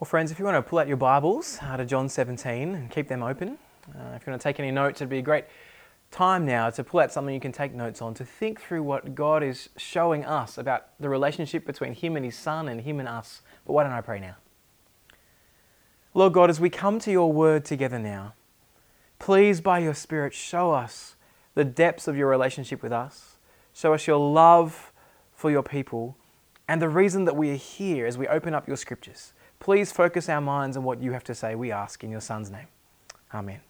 Well, 0.00 0.06
friends, 0.06 0.32
if 0.32 0.40
you 0.40 0.44
want 0.44 0.56
to 0.56 0.68
pull 0.68 0.80
out 0.80 0.88
your 0.88 0.96
Bibles 0.96 1.60
uh, 1.62 1.76
to 1.76 1.84
John 1.84 2.08
17 2.08 2.74
and 2.74 2.90
keep 2.90 3.06
them 3.06 3.22
open, 3.22 3.58
uh, 3.94 4.16
if 4.16 4.26
you 4.26 4.32
want 4.32 4.42
to 4.42 4.48
take 4.48 4.58
any 4.58 4.72
notes, 4.72 5.00
it'd 5.00 5.08
be 5.08 5.18
a 5.18 5.22
great 5.22 5.44
time 6.10 6.44
now 6.44 6.68
to 6.70 6.82
pull 6.82 6.98
out 6.98 7.12
something 7.12 7.32
you 7.32 7.40
can 7.40 7.52
take 7.52 7.72
notes 7.72 8.02
on, 8.02 8.12
to 8.14 8.24
think 8.24 8.60
through 8.60 8.82
what 8.82 9.14
God 9.14 9.44
is 9.44 9.68
showing 9.76 10.24
us 10.24 10.58
about 10.58 10.88
the 10.98 11.08
relationship 11.08 11.64
between 11.64 11.94
Him 11.94 12.16
and 12.16 12.24
His 12.24 12.36
Son 12.36 12.66
and 12.66 12.80
Him 12.80 12.98
and 12.98 13.08
us. 13.08 13.42
But 13.64 13.74
why 13.74 13.84
don't 13.84 13.92
I 13.92 14.00
pray 14.00 14.18
now? 14.18 14.34
Lord 16.12 16.32
God, 16.32 16.50
as 16.50 16.58
we 16.58 16.70
come 16.70 16.98
to 16.98 17.12
your 17.12 17.32
word 17.32 17.64
together 17.64 18.00
now, 18.00 18.34
please 19.20 19.60
by 19.60 19.78
your 19.78 19.94
Spirit 19.94 20.34
show 20.34 20.72
us 20.72 21.14
the 21.54 21.64
depths 21.64 22.08
of 22.08 22.16
your 22.16 22.28
relationship 22.28 22.82
with 22.82 22.92
us. 22.92 23.36
Show 23.72 23.94
us 23.94 24.08
your 24.08 24.18
love 24.18 24.92
for 25.32 25.52
your 25.52 25.62
people 25.62 26.16
and 26.66 26.82
the 26.82 26.88
reason 26.88 27.26
that 27.26 27.36
we 27.36 27.52
are 27.52 27.56
here 27.56 28.06
as 28.06 28.18
we 28.18 28.26
open 28.26 28.54
up 28.54 28.66
your 28.66 28.76
scriptures. 28.76 29.33
Please 29.64 29.90
focus 29.90 30.28
our 30.28 30.42
minds 30.42 30.76
on 30.76 30.84
what 30.84 31.00
you 31.00 31.12
have 31.12 31.24
to 31.24 31.34
say, 31.34 31.54
we 31.54 31.72
ask 31.72 32.04
in 32.04 32.10
your 32.10 32.20
Son's 32.20 32.50
name. 32.50 32.66
Amen. 33.32 33.60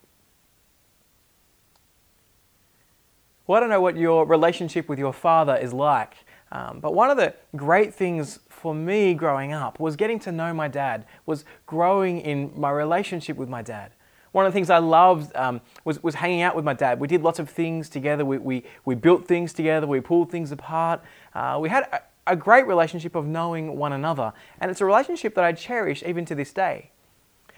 Well, 3.46 3.58
I 3.58 3.60
don't 3.60 3.68
know 3.68 3.80
what 3.80 3.96
your 3.96 4.26
relationship 4.26 4.88
with 4.88 4.98
your 4.98 5.12
father 5.12 5.54
is 5.54 5.72
like, 5.72 6.14
um, 6.50 6.80
but 6.80 6.94
one 6.94 7.10
of 7.10 7.16
the 7.16 7.32
great 7.54 7.94
things 7.94 8.40
for 8.48 8.74
me 8.74 9.14
growing 9.14 9.52
up 9.52 9.78
was 9.78 9.94
getting 9.94 10.18
to 10.18 10.32
know 10.32 10.52
my 10.52 10.66
dad, 10.66 11.06
was 11.26 11.44
growing 11.64 12.18
in 12.22 12.50
my 12.56 12.72
relationship 12.72 13.36
with 13.36 13.48
my 13.48 13.62
dad. 13.62 13.92
One 14.32 14.46
of 14.46 14.52
the 14.52 14.56
things 14.56 14.70
I 14.70 14.78
loved 14.78 15.30
um, 15.36 15.60
was, 15.84 16.02
was 16.02 16.16
hanging 16.16 16.42
out 16.42 16.56
with 16.56 16.64
my 16.64 16.74
dad. 16.74 16.98
We 16.98 17.06
did 17.06 17.22
lots 17.22 17.38
of 17.38 17.48
things 17.48 17.88
together. 17.88 18.24
We, 18.24 18.38
we, 18.38 18.64
we 18.84 18.96
built 18.96 19.28
things 19.28 19.52
together. 19.52 19.86
We 19.86 20.00
pulled 20.00 20.32
things 20.32 20.50
apart. 20.50 21.02
Uh, 21.32 21.58
we 21.60 21.68
had 21.68 21.86
a 22.26 22.36
great 22.36 22.66
relationship 22.66 23.14
of 23.14 23.26
knowing 23.26 23.76
one 23.76 23.92
another. 23.92 24.32
And 24.60 24.70
it's 24.70 24.80
a 24.80 24.84
relationship 24.84 25.34
that 25.34 25.44
I 25.44 25.52
cherish 25.52 26.02
even 26.04 26.24
to 26.26 26.34
this 26.34 26.52
day. 26.52 26.90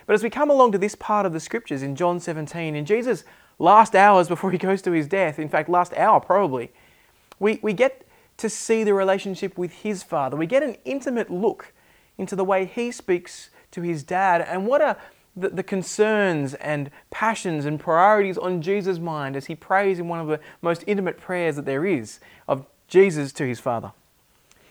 But 0.06 0.14
as 0.14 0.22
we 0.22 0.30
come 0.30 0.50
along 0.50 0.72
to 0.72 0.78
this 0.78 0.94
part 0.94 1.26
of 1.26 1.32
the 1.32 1.40
scriptures 1.40 1.82
in 1.82 1.96
John 1.96 2.20
17, 2.20 2.74
in 2.74 2.84
Jesus' 2.84 3.24
last 3.58 3.95
hours 3.95 4.28
before 4.28 4.50
he 4.52 4.58
goes 4.58 4.82
to 4.82 4.92
his 4.92 5.08
death, 5.08 5.38
in 5.38 5.48
fact, 5.48 5.68
last 5.68 5.92
hour 5.95 6.20
probably, 6.20 6.70
we, 7.38 7.58
we 7.62 7.73
get 7.73 8.06
to 8.36 8.48
see 8.48 8.84
the 8.84 8.95
relationship 8.95 9.56
with 9.58 9.73
his 9.73 10.02
father. 10.02 10.36
We 10.36 10.46
get 10.46 10.62
an 10.62 10.76
intimate 10.84 11.30
look 11.30 11.73
into 12.18 12.36
the 12.36 12.45
way 12.45 12.66
he 12.66 12.90
speaks 12.90 13.51
to 13.73 13.82
his 13.82 14.02
dad 14.02 14.40
and 14.42 14.66
what 14.66 14.80
are 14.80 14.96
the, 15.36 15.51
the 15.51 15.62
concerns 15.62 16.54
and 16.54 16.90
passions 17.10 17.66
and 17.66 17.78
priorities 17.78 18.38
on 18.38 18.62
Jesus' 18.62 18.98
mind 18.98 19.36
as 19.36 19.46
he 19.46 19.54
prays 19.54 19.98
in 19.98 20.08
one 20.08 20.20
of 20.20 20.28
the 20.28 20.40
most 20.62 20.82
intimate 20.86 21.18
prayers 21.18 21.56
that 21.56 21.66
there 21.66 21.84
is 21.84 22.20
of 22.48 22.66
Jesus 22.88 23.32
to 23.34 23.46
his 23.46 23.60
father. 23.60 23.92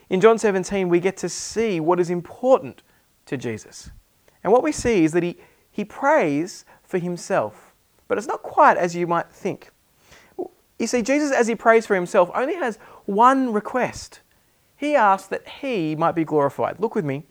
In 0.08 0.20
John 0.20 0.38
17, 0.38 0.88
we 0.88 1.00
get 1.00 1.16
to 1.18 1.28
see 1.28 1.80
what 1.80 1.98
is 1.98 2.10
important 2.10 2.82
to 3.26 3.36
Jesus. 3.36 3.90
And 4.44 4.52
what 4.52 4.62
we 4.62 4.72
see 4.72 5.04
is 5.04 5.12
that 5.12 5.22
he, 5.22 5.36
he 5.70 5.84
prays 5.84 6.64
for 6.84 6.98
himself, 6.98 7.74
but 8.06 8.16
it's 8.16 8.28
not 8.28 8.42
quite 8.42 8.76
as 8.76 8.94
you 8.94 9.06
might 9.06 9.30
think. 9.30 9.70
You 10.78 10.86
see, 10.86 11.02
Jesus, 11.02 11.32
as 11.32 11.48
he 11.48 11.54
prays 11.54 11.86
for 11.86 11.94
himself, 11.94 12.30
only 12.34 12.54
has 12.54 12.76
one 13.06 13.52
request. 13.52 14.20
He 14.76 14.94
asks 14.94 15.28
that 15.28 15.48
he 15.48 15.96
might 15.96 16.14
be 16.14 16.24
glorified. 16.24 16.78
Look 16.78 16.94
with 16.94 17.04
me, 17.04 17.24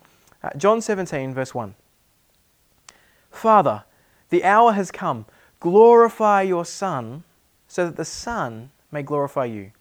uh, 0.44 0.50
John 0.58 0.82
17, 0.82 1.34
verse 1.34 1.54
1. 1.54 1.76
Father, 3.30 3.84
the 4.30 4.44
hour 4.44 4.74
has 4.74 4.92
come. 4.92 5.26
Glorify 5.60 6.42
your 6.42 6.66
Son, 6.66 7.24
so 7.68 7.86
that 7.86 7.96
the 7.96 8.06
Son 8.06 8.72
may 8.92 9.04
glorify 9.04 9.46
you. 9.46 9.72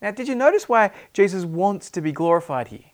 Now, 0.00 0.10
did 0.12 0.28
you 0.28 0.34
notice 0.34 0.68
why 0.68 0.92
Jesus 1.12 1.44
wants 1.44 1.90
to 1.90 2.00
be 2.00 2.12
glorified 2.12 2.68
here? 2.68 2.84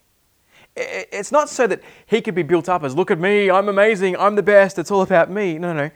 It's 0.77 1.31
not 1.31 1.49
so 1.49 1.67
that 1.67 1.83
he 2.07 2.21
could 2.21 2.35
be 2.35 2.43
built 2.43 2.69
up 2.69 2.83
as, 2.83 2.97
look 2.97 3.11
at 3.11 3.21
me, 3.21 3.51
I'm 3.51 3.69
amazing, 3.69 4.17
I'm 4.17 4.35
the 4.35 4.43
best, 4.43 4.79
it's 4.79 4.91
all 4.91 5.03
about 5.03 5.31
me. 5.31 5.59
No, 5.59 5.73
no. 5.73 5.91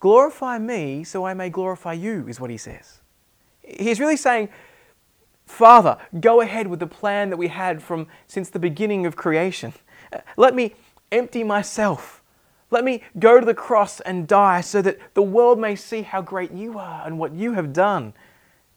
Glorify 0.00 0.58
me 0.58 1.02
so 1.04 1.24
I 1.24 1.34
may 1.34 1.48
glorify 1.48 1.94
you, 1.94 2.26
is 2.28 2.38
what 2.38 2.50
he 2.50 2.58
says. 2.58 2.98
He's 3.62 4.00
really 4.00 4.16
saying, 4.16 4.50
Father, 5.46 5.96
go 6.20 6.42
ahead 6.42 6.66
with 6.66 6.78
the 6.78 6.86
plan 6.86 7.30
that 7.30 7.38
we 7.38 7.48
had 7.48 7.82
from 7.82 8.06
since 8.26 8.50
the 8.50 8.58
beginning 8.58 9.06
of 9.06 9.16
creation. 9.16 9.72
Uh, 10.12 10.18
let 10.36 10.54
me 10.54 10.74
empty 11.10 11.42
myself. 11.42 12.22
Let 12.70 12.84
me 12.84 13.02
go 13.18 13.40
to 13.40 13.46
the 13.46 13.54
cross 13.54 14.00
and 14.00 14.28
die 14.28 14.60
so 14.60 14.82
that 14.82 14.98
the 15.14 15.22
world 15.22 15.58
may 15.58 15.74
see 15.74 16.02
how 16.02 16.20
great 16.20 16.52
you 16.52 16.78
are 16.78 17.06
and 17.06 17.18
what 17.18 17.32
you 17.32 17.54
have 17.54 17.72
done 17.72 18.12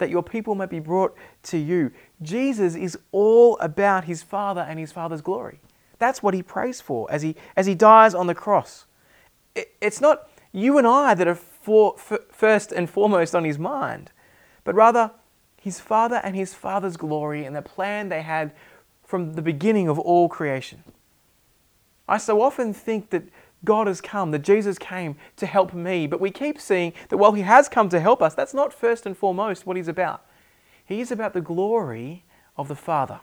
that 0.02 0.10
your 0.10 0.24
people 0.24 0.56
might 0.56 0.72
be 0.72 0.80
brought 0.80 1.16
to 1.44 1.58
you. 1.58 1.92
Jesus 2.24 2.76
is 2.76 2.98
all 3.12 3.56
about 3.60 4.06
his 4.06 4.24
Father 4.24 4.62
and 4.62 4.80
his 4.80 4.92
Father's 4.92 5.22
glory. 5.22 5.62
That's 6.00 6.24
what 6.24 6.34
he 6.34 6.42
prays 6.42 6.82
for 6.82 7.10
as 7.12 7.22
he, 7.22 7.36
as 7.56 7.68
he 7.68 7.76
dies 7.76 8.16
on 8.16 8.26
the 8.26 8.34
cross. 8.34 8.86
It, 9.54 9.76
it's 9.80 10.02
not 10.02 10.28
you 10.52 10.80
and 10.80 10.88
I 10.88 11.14
that 11.14 11.28
are 11.28 11.36
for, 11.36 11.96
first 11.98 12.72
and 12.72 12.90
foremost 12.90 13.36
on 13.36 13.44
his 13.44 13.60
mind, 13.60 14.12
but 14.64 14.74
rather 14.74 15.12
his 15.62 15.80
Father 15.80 16.20
and 16.24 16.36
his 16.36 16.56
Father's 16.56 16.98
glory 16.98 17.46
and 17.46 17.56
the 17.56 17.62
plan 17.62 18.10
they 18.10 18.24
had 18.24 18.52
from 19.06 19.34
the 19.34 19.42
beginning 19.44 19.88
of 19.88 20.00
all 20.00 20.28
creation. 20.28 20.84
I 22.08 22.18
so 22.18 22.42
often 22.42 22.74
think 22.74 23.12
that 23.12 23.26
God 23.64 23.88
has 23.88 24.02
come, 24.02 24.32
that 24.32 24.40
Jesus 24.40 24.78
came 24.78 25.16
to 25.38 25.46
help 25.46 25.74
me. 25.74 26.08
But 26.08 26.20
we 26.20 26.32
keep 26.32 26.60
seeing 26.60 26.94
that 27.10 27.18
while 27.18 27.34
He 27.34 27.44
has 27.44 27.70
come 27.70 27.90
to 27.90 28.00
help 28.00 28.22
us, 28.22 28.34
that's 28.34 28.54
not 28.54 28.74
first 28.74 29.06
and 29.06 29.16
foremost 29.16 29.66
what 29.66 29.78
He's 29.78 29.88
about. 29.88 30.26
He's 30.84 31.12
about 31.12 31.34
the 31.34 31.42
glory 31.42 32.24
of 32.58 32.68
the 32.68 32.76
Father. 32.76 33.22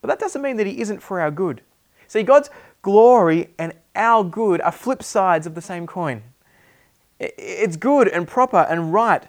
But 0.00 0.08
that 0.08 0.18
doesn't 0.18 0.42
mean 0.42 0.56
that 0.56 0.66
He 0.66 0.80
isn't 0.80 1.02
for 1.02 1.20
our 1.20 1.30
good. 1.30 1.62
See, 2.06 2.22
God's 2.22 2.50
glory 2.82 3.50
and 3.58 3.72
our 3.94 4.22
good 4.22 4.60
are 4.60 4.72
flip 4.72 5.02
sides 5.02 5.46
of 5.46 5.54
the 5.54 5.60
same 5.60 5.86
coin. 5.86 6.22
It's 7.18 7.76
good 7.76 8.08
and 8.08 8.28
proper 8.28 8.58
and 8.58 8.92
right 8.92 9.24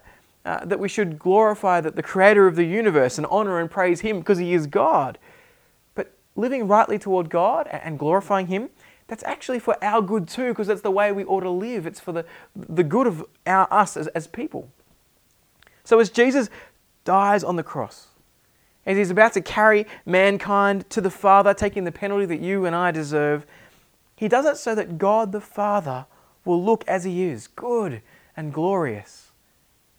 uh, 0.46 0.64
that 0.66 0.80
we 0.80 0.88
should 0.88 1.18
glorify 1.18 1.82
that 1.82 1.96
the 1.96 2.04
Creator 2.04 2.48
of 2.48 2.56
the 2.56 2.66
universe 2.66 3.18
and 3.18 3.26
honor 3.28 3.60
and 3.60 3.70
praise 3.72 4.02
Him 4.02 4.20
because 4.20 4.38
He 4.38 4.54
is 4.54 4.68
God. 4.68 5.18
But 5.96 6.14
living 6.36 6.68
rightly 6.68 7.00
toward 7.00 7.30
God 7.30 7.68
and 7.68 7.98
glorifying 7.98 8.48
Him 8.48 8.70
that's 9.08 9.24
actually 9.24 9.60
for 9.60 9.82
our 9.84 10.02
good 10.02 10.28
too, 10.28 10.50
because 10.50 10.68
that's 10.68 10.82
the 10.82 10.92
way 10.92 11.12
we 11.12 11.24
ought 11.24 11.42
to 11.42 11.50
live. 11.50 11.86
It's 11.86 12.00
for 12.00 12.12
the, 12.12 12.26
the 12.56 12.84
good 12.84 13.08
of 13.08 13.26
our, 13.46 13.68
us 13.72 13.98
as, 13.98 14.08
as 14.08 14.28
people. 14.28 14.70
So 15.84 16.00
as 16.00 16.10
Jesus 16.10 16.50
dies 17.06 17.44
on 17.44 17.56
the 17.56 17.64
cross, 17.64 18.08
as 18.86 18.98
he's 18.98 19.12
about 19.12 19.34
to 19.34 19.42
carry 19.42 19.86
mankind 20.06 20.90
to 20.90 21.02
the 21.02 21.10
Father, 21.10 21.54
taking 21.54 21.86
the 21.86 21.92
penalty 21.92 22.26
that 22.26 22.42
you 22.42 22.66
and 22.66 22.76
I 22.76 22.92
deserve, 22.92 23.46
he 24.16 24.28
does 24.28 24.46
it 24.46 24.58
so 24.58 24.76
that 24.76 24.98
God 24.98 25.32
the 25.32 25.42
Father 25.42 26.06
will 26.44 26.64
look 26.64 26.84
as 26.88 27.04
he 27.04 27.24
is, 27.24 27.48
good 27.48 28.02
and 28.36 28.54
glorious. 28.54 29.32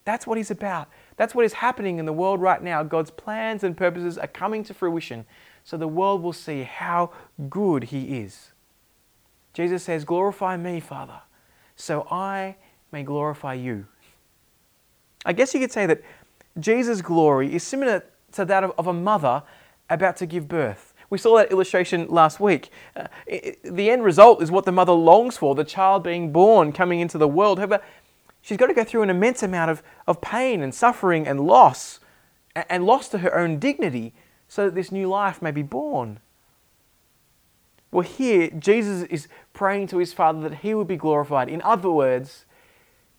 That's 0.05 0.27
what 0.27 0.39
he's 0.39 0.51
about. 0.51 0.89
That's 1.17 1.35
what 1.35 1.45
is 1.45 1.55
happening 1.55 1.99
in 1.99 2.07
the 2.07 2.13
world 2.13 2.41
right 2.41 2.63
now. 2.63 2.83
God's 2.83 3.11
plans 3.11 3.65
and 3.65 3.77
purposes 3.77 4.17
are 4.17 4.27
coming 4.27 4.65
to 4.65 4.75
fruition 4.75 5.27
so 5.65 5.77
the 5.77 5.89
world 5.89 6.23
will 6.23 6.33
see 6.33 6.63
how 6.63 7.13
good 7.51 7.85
he 7.85 8.19
is. 8.21 8.53
Jesus 9.53 9.83
says, 9.83 10.05
Glorify 10.05 10.57
me, 10.57 10.81
Father, 10.81 11.21
so 11.77 12.07
I 12.11 12.57
may 12.93 13.03
glorify 13.03 13.55
you. 13.55 13.87
I 15.25 15.33
guess 15.33 15.53
you 15.55 15.61
could 15.61 15.73
say 15.73 15.87
that 15.87 16.03
Jesus' 16.59 17.03
glory 17.03 17.55
is 17.55 17.63
similar 17.63 18.05
to 18.33 18.45
that 18.45 18.65
of, 18.65 18.87
a 18.87 18.93
mother 18.93 19.43
about 19.91 20.17
to 20.17 20.27
give 20.27 20.49
birth. 20.49 20.95
We 21.11 21.19
saw 21.19 21.37
that 21.37 21.51
illustration 21.51 22.07
last 22.09 22.39
week. 22.39 22.71
Uh, 22.95 23.07
the 23.65 23.91
end 23.91 24.05
result 24.05 24.43
is 24.43 24.51
what 24.51 24.65
the 24.65 24.73
mother 24.73 24.93
longs 24.93 25.39
for 25.39 25.55
the 25.55 25.65
child 25.65 26.03
being 26.03 26.33
born, 26.33 26.73
coming 26.73 27.01
into 27.01 27.17
the 27.17 27.29
world. 27.29 27.59
However, 27.59 27.81
she's 28.43 28.59
got 28.59 28.67
to 28.67 28.75
go 28.75 28.85
through 28.85 29.03
an 29.03 29.11
immense 29.11 29.43
amount 29.43 29.71
of, 29.71 29.83
of 30.07 30.21
pain 30.21 30.63
and 30.63 30.75
suffering 30.75 31.27
and 31.27 31.41
loss, 31.41 32.01
and 32.55 32.85
loss 32.85 33.09
to 33.09 33.19
her 33.19 33.37
own 33.37 33.59
dignity, 33.59 34.13
so 34.49 34.67
that 34.67 34.75
this 34.75 34.93
new 34.93 35.09
life 35.09 35.41
may 35.41 35.51
be 35.51 35.63
born. 35.63 36.21
Well, 37.91 38.03
here, 38.03 38.51
Jesus 38.51 39.05
is 39.09 39.29
praying 39.53 39.87
to 39.89 39.99
his 39.99 40.13
Father 40.13 40.47
that 40.49 40.59
he 40.59 40.75
would 40.75 40.87
be 40.87 40.97
glorified. 40.97 41.49
In 41.49 41.63
other 41.63 41.91
words, 41.91 42.45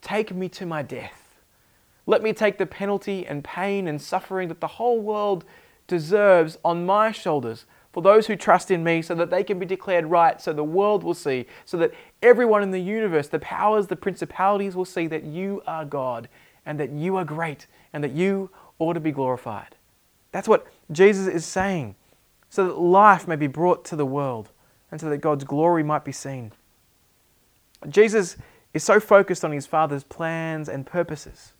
take 0.01 0.33
me 0.33 0.47
to 0.49 0.65
my 0.65 0.83
death. 0.83 1.37
Let 2.05 2.21
me 2.21 2.33
take 2.33 2.57
the 2.57 2.65
penalty 2.65 3.25
and 3.25 3.43
pain 3.43 3.87
and 3.87 4.01
suffering 4.01 4.47
that 4.49 4.61
the 4.61 4.67
whole 4.67 4.99
world 4.99 5.43
deserves 5.87 6.57
on 6.63 6.85
my 6.85 7.11
shoulders 7.11 7.65
for 7.91 8.03
those 8.03 8.27
who 8.27 8.35
trust 8.35 8.69
in 8.69 8.83
me 8.83 9.01
so 9.01 9.15
that 9.15 9.31
they 9.31 9.43
can 9.43 9.57
be 9.57 9.65
declared 9.65 10.05
right, 10.05 10.39
so 10.39 10.53
the 10.53 10.63
world 10.63 11.03
will 11.03 11.15
see, 11.15 11.47
so 11.65 11.77
that 11.77 11.91
everyone 12.21 12.61
in 12.61 12.71
the 12.71 12.79
universe, 12.79 13.27
the 13.27 13.39
powers, 13.39 13.87
the 13.87 13.95
principalities 13.95 14.75
will 14.75 14.85
see 14.85 15.07
that 15.07 15.23
you 15.23 15.63
are 15.65 15.85
God 15.85 16.29
and 16.65 16.79
that 16.79 16.91
you 16.91 17.15
are 17.15 17.25
great 17.25 17.65
and 17.91 18.03
that 18.03 18.11
you 18.11 18.51
ought 18.77 18.93
to 18.93 18.99
be 18.99 19.11
glorified. 19.11 19.75
That's 20.31 20.47
what 20.47 20.67
Jesus 20.91 21.27
is 21.27 21.45
saying, 21.45 21.95
so 22.49 22.67
that 22.67 22.79
life 22.79 23.27
may 23.27 23.35
be 23.35 23.47
brought 23.47 23.83
to 23.85 23.95
the 23.95 24.05
world 24.05 24.51
and 24.91 24.99
so 24.99 25.09
that 25.09 25.17
God's 25.17 25.43
glory 25.43 25.83
might 25.83 26.03
be 26.03 26.11
seen. 26.11 26.51
Jesus 27.87 28.37
is 28.73 28.83
so 28.83 28.99
focused 28.99 29.45
on 29.45 29.51
his 29.51 29.65
Father's 29.65 30.03
plans 30.03 30.69
and 30.69 30.85
purposes 30.85 31.53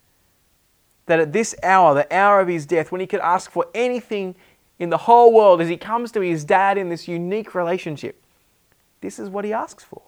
that 1.06 1.20
at 1.20 1.34
this 1.34 1.56
hour, 1.64 1.94
the 1.94 2.14
hour 2.16 2.40
of 2.40 2.48
his 2.48 2.66
death, 2.66 2.92
when 2.92 3.02
he 3.02 3.08
could 3.08 3.20
ask 3.22 3.50
for 3.50 3.66
anything 3.74 4.36
in 4.78 4.90
the 4.90 4.98
whole 4.98 5.34
world, 5.34 5.60
as 5.60 5.68
he 5.68 5.76
comes 5.76 6.12
to 6.12 6.22
his 6.22 6.46
dad 6.46 6.78
in 6.78 6.90
this 6.90 7.08
unique 7.08 7.56
relationship, 7.56 8.22
this 9.02 9.20
is 9.20 9.28
what 9.28 9.44
he 9.44 9.52
asks 9.52 9.84
for. 9.84 10.04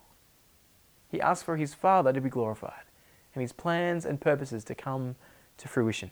He 1.10 1.20
asks 1.20 1.44
for 1.44 1.58
his 1.58 1.74
Father 1.74 2.14
to 2.14 2.22
be 2.22 2.30
glorified 2.30 2.84
and 3.34 3.42
his 3.42 3.52
plans 3.52 4.06
and 4.06 4.22
purposes 4.22 4.64
to 4.66 4.76
come 4.76 5.16
to 5.58 5.68
fruition. 5.68 6.12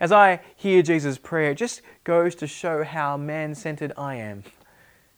As 0.00 0.10
I 0.10 0.40
hear 0.56 0.82
Jesus' 0.82 1.18
prayer, 1.18 1.52
it 1.52 1.58
just 1.58 1.82
goes 2.02 2.34
to 2.36 2.46
show 2.46 2.84
how 2.84 3.16
man 3.16 3.54
centered 3.54 3.92
I 3.96 4.16
am. 4.16 4.42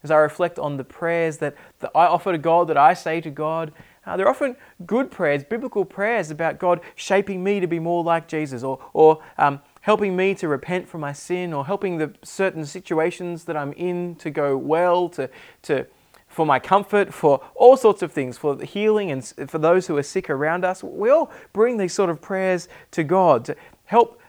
As 0.07 0.13
I 0.13 0.19
reflect 0.19 0.61
on 0.61 0.77
the 0.77 0.85
prayers 0.85 1.39
that, 1.39 1.57
that 1.81 1.91
I 1.93 2.07
offer 2.07 2.31
to 2.31 2.39
God, 2.39 2.69
that 2.69 2.77
I 2.77 2.95
say 2.95 3.21
to 3.23 3.29
God, 3.29 3.73
uh, 4.07 4.17
they're 4.17 4.29
often 4.29 4.55
good 4.87 5.11
prayers, 5.11 5.43
biblical 5.43 5.85
prayers 5.85 6.31
about 6.31 6.61
God 6.61 6.81
shaping 6.95 7.43
me 7.43 7.59
to 7.59 7.67
be 7.67 7.81
more 7.81 8.05
like 8.05 8.29
Jesus 8.29 8.63
or, 8.63 8.79
or 8.93 9.21
um, 9.37 9.61
helping 9.81 10.15
me 10.15 10.33
to 10.37 10.47
repent 10.47 10.89
from 10.89 11.01
my 11.01 11.13
sin 11.13 11.53
or 11.53 11.67
helping 11.67 11.99
the 11.99 12.15
certain 12.23 12.65
situations 12.65 13.47
that 13.47 13.57
I'm 13.57 13.73
in 13.73 14.15
to 14.21 14.31
go 14.31 14.57
well, 14.57 15.09
to, 15.09 15.29
to, 15.63 15.89
for 16.29 16.47
my 16.47 16.61
comfort, 16.61 17.13
for 17.13 17.43
all 17.57 17.77
sorts 17.77 18.01
of 18.01 18.13
things, 18.13 18.39
for 18.39 18.63
healing 18.63 19.11
and 19.11 19.27
for 19.51 19.59
those 19.59 19.89
who 19.89 19.97
are 19.97 20.05
sick 20.05 20.31
around 20.31 20.65
us. 20.65 20.85
We 20.85 21.11
all 21.11 21.33
bring 21.53 21.79
these 21.79 21.93
sort 21.93 22.11
of 22.11 22.23
prayers 22.23 22.69
to 22.93 23.03
God 23.03 23.45
to 23.47 23.57
help, 23.87 24.21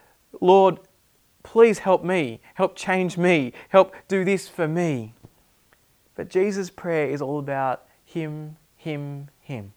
Lord, 0.41 0.79
please 1.43 1.79
help 1.79 2.03
me, 2.03 2.41
help 2.55 2.75
change 2.75 3.15
me, 3.15 3.53
help 3.69 3.95
do 4.07 4.25
this 4.25 4.47
for 4.47 4.67
me. 4.67 5.13
But 6.17 6.29
Jesus' 6.29 6.71
prayer 6.71 7.07
is 7.07 7.21
all 7.21 7.39
about 7.39 7.85
Him, 8.03 8.57
Him, 8.75 9.29
Him. 9.39 9.71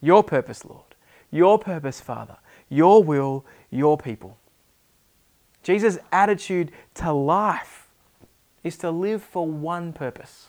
Your 0.00 0.24
purpose, 0.24 0.64
Lord. 0.64 0.82
Your 1.30 1.58
purpose, 1.58 2.00
Father. 2.00 2.36
Your 2.68 3.02
will, 3.02 3.46
your 3.70 3.96
people. 3.96 4.36
Jesus' 5.62 5.98
attitude 6.10 6.72
to 6.94 7.12
life 7.12 7.86
is 8.64 8.76
to 8.78 8.90
live 8.90 9.22
for 9.22 9.46
one 9.46 9.92
purpose 9.92 10.48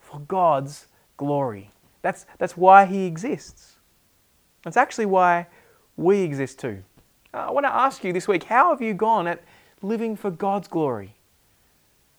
for 0.00 0.20
God's 0.20 0.86
glory. 1.18 1.70
That's, 2.00 2.24
that's 2.38 2.56
why 2.56 2.86
He 2.86 3.04
exists. 3.04 3.76
That's 4.64 4.78
actually 4.78 5.06
why 5.06 5.46
we 5.98 6.22
exist 6.22 6.58
too. 6.58 6.82
Uh, 7.34 7.48
I 7.48 7.50
want 7.50 7.66
to 7.66 7.74
ask 7.74 8.02
you 8.02 8.14
this 8.14 8.26
week 8.26 8.44
how 8.44 8.70
have 8.70 8.80
you 8.80 8.94
gone 8.94 9.26
at 9.26 9.42
living 9.82 10.16
for 10.16 10.30
God's 10.30 10.68
glory? 10.68 11.17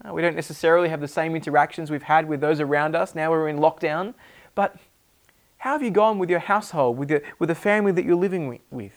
Uh, 0.03 0.13
we 0.13 0.21
don't 0.21 0.35
necessarily 0.35 0.89
have 0.89 1.01
the 1.01 1.07
same 1.07 1.35
interactions 1.35 1.91
we've 1.91 2.03
had 2.03 2.27
with 2.27 2.39
those 2.39 2.59
around 2.59 2.95
us. 2.95 3.15
Now 3.15 3.31
we're 3.31 3.49
in 3.49 3.57
lockdown. 3.57 4.13
But 4.55 4.77
how 5.57 5.73
have 5.73 5.83
you 5.83 5.91
gone 5.91 6.19
with 6.19 6.29
your 6.29 6.39
household, 6.39 6.97
with, 6.97 7.11
your, 7.11 7.21
with 7.37 7.49
the 7.49 7.55
family 7.55 7.91
that 7.91 8.05
you're 8.05 8.15
living 8.15 8.59
with? 8.71 8.91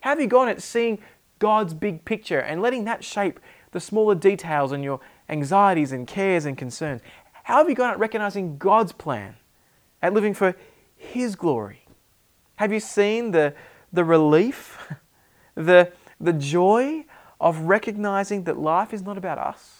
How 0.00 0.10
have 0.10 0.20
you 0.20 0.26
gone 0.26 0.48
at 0.48 0.60
seeing 0.60 0.98
God's 1.38 1.72
big 1.72 2.04
picture 2.04 2.40
and 2.40 2.60
letting 2.60 2.84
that 2.84 3.04
shape 3.04 3.38
the 3.70 3.80
smaller 3.80 4.16
details 4.16 4.72
and 4.72 4.82
your 4.82 5.00
anxieties 5.28 5.92
and 5.92 6.06
cares 6.06 6.44
and 6.44 6.58
concerns? 6.58 7.00
How 7.44 7.58
have 7.58 7.68
you 7.68 7.76
gone 7.76 7.90
at 7.90 7.98
recognizing 7.98 8.58
God's 8.58 8.92
plan, 8.92 9.36
at 10.02 10.12
living 10.12 10.34
for 10.34 10.56
His 10.96 11.36
glory? 11.36 11.86
Have 12.56 12.72
you 12.72 12.80
seen 12.80 13.30
the, 13.30 13.54
the 13.92 14.04
relief, 14.04 14.92
the, 15.54 15.92
the 16.20 16.32
joy 16.32 17.04
of 17.40 17.60
recognizing 17.60 18.44
that 18.44 18.58
life 18.58 18.92
is 18.92 19.02
not 19.02 19.16
about 19.16 19.38
us? 19.38 19.79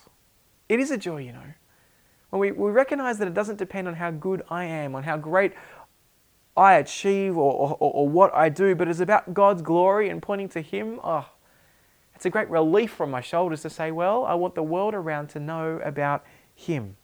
It 0.70 0.78
is 0.78 0.92
a 0.92 0.96
joy, 0.96 1.22
you 1.22 1.32
know. 1.32 1.42
When 2.30 2.38
we, 2.38 2.52
we 2.52 2.70
recognize 2.70 3.18
that 3.18 3.26
it 3.26 3.34
doesn't 3.34 3.58
depend 3.58 3.88
on 3.88 3.94
how 3.94 4.12
good 4.12 4.42
I 4.48 4.64
am, 4.66 4.94
on 4.94 5.02
how 5.02 5.16
great 5.16 5.52
I 6.56 6.74
achieve 6.74 7.36
or, 7.36 7.52
or, 7.52 7.76
or 7.80 8.08
what 8.08 8.32
I 8.32 8.50
do, 8.50 8.76
but 8.76 8.86
it's 8.86 9.00
about 9.00 9.34
God's 9.34 9.62
glory 9.62 10.08
and 10.08 10.22
pointing 10.22 10.48
to 10.50 10.60
Him, 10.60 11.00
oh, 11.02 11.28
it's 12.14 12.24
a 12.24 12.30
great 12.30 12.48
relief 12.48 12.92
from 12.92 13.10
my 13.10 13.20
shoulders 13.20 13.62
to 13.62 13.70
say, 13.70 13.90
well, 13.90 14.24
I 14.24 14.34
want 14.34 14.54
the 14.54 14.62
world 14.62 14.94
around 14.94 15.28
to 15.30 15.40
know 15.40 15.80
about 15.84 16.24
Him. 16.54 16.96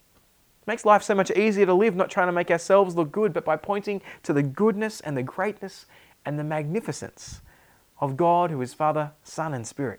It 0.63 0.69
makes 0.69 0.85
life 0.85 1.03
so 1.03 1.17
much 1.17 1.33
easier 1.33 1.67
to 1.67 1.75
live, 1.75 1.97
not 1.97 2.09
trying 2.09 2.29
to 2.29 2.33
make 2.33 2.53
ourselves 2.53 2.95
look 2.95 3.11
good, 3.11 3.33
but 3.33 3.45
by 3.45 3.57
pointing 3.57 4.01
to 4.23 4.33
the 4.33 4.45
goodness 4.45 5.01
and 5.01 5.17
the 5.17 5.25
greatness 5.25 5.87
and 6.25 6.39
the 6.39 6.45
magnificence 6.45 7.41
of 7.99 8.17
God 8.17 8.53
who 8.53 8.63
is 8.63 8.75
Father, 8.75 9.11
Son, 9.25 9.53
and 9.53 9.67
Spirit. 9.67 9.99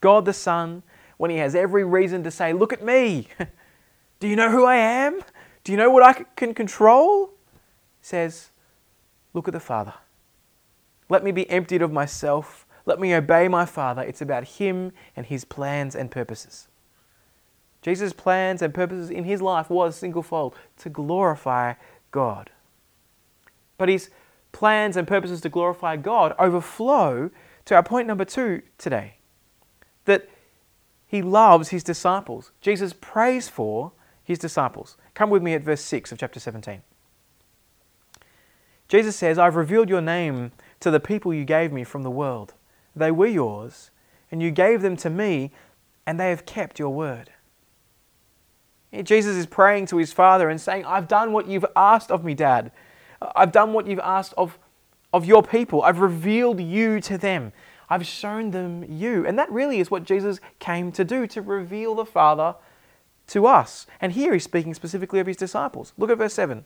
God 0.00 0.26
the 0.26 0.32
Son 0.32 0.84
when 1.18 1.30
he 1.30 1.36
has 1.36 1.54
every 1.54 1.84
reason 1.84 2.22
to 2.24 2.30
say, 2.30 2.54
Look 2.54 2.72
at 2.72 2.82
me. 2.82 3.28
Do 4.20 4.26
you 4.26 4.34
know 4.34 4.50
who 4.50 4.64
I 4.64 4.76
am? 4.76 5.20
Do 5.62 5.72
you 5.72 5.78
know 5.78 5.90
what 5.90 6.02
I 6.02 6.24
can 6.36 6.54
control? 6.54 7.30
Says, 8.00 8.50
Look 9.34 9.46
at 9.46 9.52
the 9.52 9.60
Father. 9.60 9.94
Let 11.10 11.22
me 11.22 11.30
be 11.30 11.48
emptied 11.50 11.82
of 11.82 11.92
myself. 11.92 12.66
Let 12.86 12.98
me 12.98 13.14
obey 13.14 13.48
my 13.48 13.66
Father. 13.66 14.02
It's 14.02 14.22
about 14.22 14.44
Him 14.44 14.92
and 15.14 15.26
His 15.26 15.44
plans 15.44 15.94
and 15.94 16.10
purposes. 16.10 16.68
Jesus' 17.82 18.12
plans 18.12 18.62
and 18.62 18.72
purposes 18.72 19.10
in 19.10 19.24
His 19.24 19.42
life 19.42 19.70
was 19.70 20.00
singlefold 20.00 20.54
to 20.78 20.88
glorify 20.88 21.74
God. 22.10 22.50
But 23.76 23.88
His 23.88 24.10
plans 24.52 24.96
and 24.96 25.06
purposes 25.06 25.40
to 25.42 25.48
glorify 25.48 25.96
God 25.96 26.34
overflow 26.38 27.30
to 27.66 27.74
our 27.74 27.82
point 27.82 28.06
number 28.06 28.24
two 28.24 28.62
today 28.78 29.14
that 30.06 30.28
he 31.08 31.22
loves 31.22 31.70
his 31.70 31.82
disciples. 31.82 32.52
Jesus 32.60 32.92
prays 32.92 33.48
for 33.48 33.92
his 34.22 34.38
disciples. 34.38 34.98
Come 35.14 35.30
with 35.30 35.42
me 35.42 35.54
at 35.54 35.62
verse 35.62 35.80
6 35.80 36.12
of 36.12 36.18
chapter 36.18 36.38
17. 36.38 36.82
Jesus 38.88 39.16
says, 39.16 39.38
I've 39.38 39.56
revealed 39.56 39.88
your 39.88 40.02
name 40.02 40.52
to 40.80 40.90
the 40.90 41.00
people 41.00 41.32
you 41.32 41.46
gave 41.46 41.72
me 41.72 41.82
from 41.82 42.02
the 42.02 42.10
world. 42.10 42.52
They 42.94 43.10
were 43.10 43.26
yours, 43.26 43.90
and 44.30 44.42
you 44.42 44.50
gave 44.50 44.82
them 44.82 44.96
to 44.98 45.08
me, 45.08 45.50
and 46.06 46.20
they 46.20 46.28
have 46.28 46.44
kept 46.44 46.78
your 46.78 46.90
word. 46.90 47.30
Jesus 49.02 49.36
is 49.36 49.46
praying 49.46 49.86
to 49.86 49.96
his 49.96 50.12
Father 50.12 50.48
and 50.48 50.60
saying, 50.60 50.84
I've 50.84 51.08
done 51.08 51.32
what 51.32 51.46
you've 51.46 51.66
asked 51.74 52.10
of 52.10 52.24
me, 52.24 52.34
Dad. 52.34 52.70
I've 53.34 53.52
done 53.52 53.72
what 53.72 53.86
you've 53.86 53.98
asked 54.00 54.34
of, 54.36 54.58
of 55.12 55.24
your 55.24 55.42
people. 55.42 55.82
I've 55.82 56.00
revealed 56.00 56.60
you 56.60 57.00
to 57.02 57.18
them. 57.18 57.52
I've 57.90 58.06
shown 58.06 58.50
them 58.50 58.84
you. 58.88 59.26
And 59.26 59.38
that 59.38 59.50
really 59.50 59.80
is 59.80 59.90
what 59.90 60.04
Jesus 60.04 60.40
came 60.58 60.92
to 60.92 61.04
do, 61.04 61.26
to 61.28 61.40
reveal 61.42 61.94
the 61.94 62.04
Father 62.04 62.54
to 63.28 63.46
us. 63.46 63.86
And 64.00 64.12
here 64.12 64.32
he's 64.32 64.44
speaking 64.44 64.74
specifically 64.74 65.20
of 65.20 65.26
his 65.26 65.36
disciples. 65.36 65.92
Look 65.96 66.10
at 66.10 66.18
verse 66.18 66.34
7. 66.34 66.64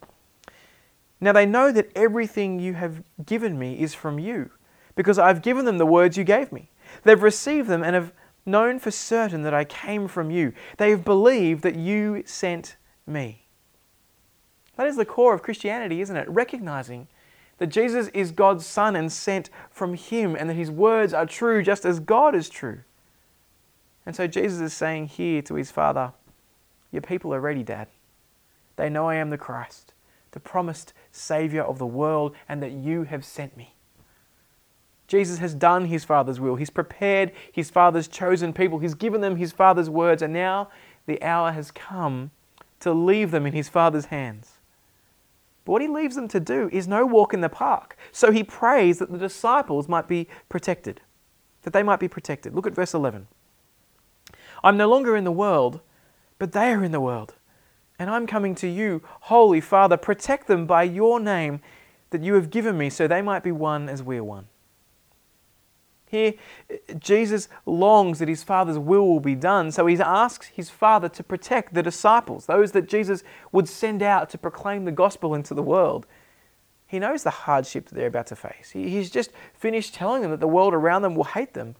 Now 1.20 1.32
they 1.32 1.46
know 1.46 1.70
that 1.70 1.90
everything 1.94 2.58
you 2.58 2.74
have 2.74 3.02
given 3.24 3.58
me 3.58 3.78
is 3.80 3.94
from 3.94 4.18
you, 4.18 4.50
because 4.96 5.18
I've 5.18 5.42
given 5.42 5.64
them 5.64 5.78
the 5.78 5.86
words 5.86 6.16
you 6.16 6.24
gave 6.24 6.50
me. 6.50 6.70
They've 7.04 7.22
received 7.22 7.68
them 7.68 7.82
and 7.82 7.94
have 7.94 8.12
known 8.44 8.80
for 8.80 8.90
certain 8.90 9.42
that 9.42 9.54
I 9.54 9.64
came 9.64 10.08
from 10.08 10.30
you. 10.32 10.52
They 10.78 10.90
have 10.90 11.04
believed 11.04 11.62
that 11.62 11.76
you 11.76 12.24
sent 12.26 12.76
me. 13.06 13.46
That 14.76 14.88
is 14.88 14.96
the 14.96 15.04
core 15.04 15.34
of 15.34 15.42
Christianity, 15.42 16.00
isn't 16.00 16.16
it? 16.16 16.28
Recognizing 16.28 17.06
that 17.62 17.68
Jesus 17.68 18.08
is 18.08 18.32
God's 18.32 18.66
Son 18.66 18.96
and 18.96 19.12
sent 19.12 19.48
from 19.70 19.94
Him, 19.94 20.34
and 20.34 20.50
that 20.50 20.54
His 20.54 20.68
words 20.68 21.14
are 21.14 21.24
true 21.24 21.62
just 21.62 21.84
as 21.84 22.00
God 22.00 22.34
is 22.34 22.48
true. 22.48 22.80
And 24.04 24.16
so 24.16 24.26
Jesus 24.26 24.60
is 24.60 24.74
saying 24.74 25.06
here 25.06 25.42
to 25.42 25.54
His 25.54 25.70
Father, 25.70 26.12
Your 26.90 27.02
people 27.02 27.32
are 27.32 27.40
ready, 27.40 27.62
Dad. 27.62 27.86
They 28.74 28.90
know 28.90 29.08
I 29.08 29.14
am 29.14 29.30
the 29.30 29.38
Christ, 29.38 29.94
the 30.32 30.40
promised 30.40 30.92
Savior 31.12 31.62
of 31.62 31.78
the 31.78 31.86
world, 31.86 32.34
and 32.48 32.60
that 32.64 32.72
you 32.72 33.04
have 33.04 33.24
sent 33.24 33.56
me. 33.56 33.76
Jesus 35.06 35.38
has 35.38 35.54
done 35.54 35.84
His 35.84 36.02
Father's 36.02 36.40
will. 36.40 36.56
He's 36.56 36.68
prepared 36.68 37.30
His 37.52 37.70
Father's 37.70 38.08
chosen 38.08 38.52
people. 38.52 38.80
He's 38.80 38.94
given 38.94 39.20
them 39.20 39.36
His 39.36 39.52
Father's 39.52 39.88
words, 39.88 40.20
and 40.20 40.32
now 40.32 40.68
the 41.06 41.22
hour 41.22 41.52
has 41.52 41.70
come 41.70 42.32
to 42.80 42.92
leave 42.92 43.30
them 43.30 43.46
in 43.46 43.52
His 43.52 43.68
Father's 43.68 44.06
hands. 44.06 44.51
But 45.64 45.72
what 45.72 45.82
he 45.82 45.88
leaves 45.88 46.16
them 46.16 46.28
to 46.28 46.40
do 46.40 46.68
is 46.72 46.88
no 46.88 47.06
walk 47.06 47.32
in 47.32 47.40
the 47.40 47.48
park. 47.48 47.96
So 48.10 48.32
he 48.32 48.42
prays 48.42 48.98
that 48.98 49.12
the 49.12 49.18
disciples 49.18 49.88
might 49.88 50.08
be 50.08 50.28
protected, 50.48 51.00
that 51.62 51.72
they 51.72 51.82
might 51.82 52.00
be 52.00 52.08
protected. 52.08 52.54
Look 52.54 52.66
at 52.66 52.74
verse 52.74 52.94
11. 52.94 53.28
I'm 54.64 54.76
no 54.76 54.88
longer 54.88 55.16
in 55.16 55.24
the 55.24 55.32
world, 55.32 55.80
but 56.38 56.52
they 56.52 56.72
are 56.72 56.84
in 56.84 56.92
the 56.92 57.00
world. 57.00 57.34
And 57.98 58.10
I'm 58.10 58.26
coming 58.26 58.54
to 58.56 58.68
you, 58.68 59.02
Holy 59.22 59.60
Father, 59.60 59.96
protect 59.96 60.48
them 60.48 60.66
by 60.66 60.82
your 60.82 61.20
name 61.20 61.60
that 62.10 62.22
you 62.22 62.34
have 62.34 62.50
given 62.50 62.76
me, 62.76 62.90
so 62.90 63.06
they 63.06 63.22
might 63.22 63.42
be 63.42 63.52
one 63.52 63.88
as 63.88 64.02
we 64.02 64.18
are 64.18 64.24
one. 64.24 64.46
Here, 66.12 66.34
Jesus 66.98 67.48
longs 67.64 68.18
that 68.18 68.28
his 68.28 68.44
Father's 68.44 68.78
will 68.78 69.08
will 69.08 69.18
be 69.18 69.34
done, 69.34 69.72
so 69.72 69.86
he 69.86 69.98
asks 69.98 70.48
his 70.48 70.68
Father 70.68 71.08
to 71.08 71.22
protect 71.22 71.72
the 71.72 71.82
disciples, 71.82 72.44
those 72.44 72.72
that 72.72 72.86
Jesus 72.86 73.24
would 73.50 73.66
send 73.66 74.02
out 74.02 74.28
to 74.28 74.36
proclaim 74.36 74.84
the 74.84 74.92
gospel 74.92 75.34
into 75.34 75.54
the 75.54 75.62
world. 75.62 76.06
He 76.86 76.98
knows 76.98 77.22
the 77.22 77.30
hardship 77.30 77.86
that 77.86 77.94
they're 77.94 78.08
about 78.08 78.26
to 78.26 78.36
face. 78.36 78.72
He's 78.72 79.10
just 79.10 79.30
finished 79.54 79.94
telling 79.94 80.20
them 80.20 80.30
that 80.32 80.40
the 80.40 80.46
world 80.46 80.74
around 80.74 81.00
them 81.00 81.14
will 81.14 81.24
hate 81.24 81.54
them. 81.54 81.76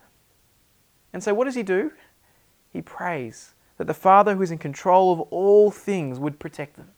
And 1.13 1.23
so, 1.23 1.35
what 1.35 1.45
does 1.45 1.55
he 1.55 1.63
do? 1.63 1.93
He 2.71 2.81
prays 2.81 3.53
that 3.77 3.87
the 3.87 3.93
Father 3.93 4.35
who 4.35 4.41
is 4.41 4.51
in 4.51 4.57
control 4.57 5.13
of 5.13 5.21
all 5.31 5.71
things 5.71 6.19
would 6.19 6.39
protect 6.39 6.77
them. 6.77 6.89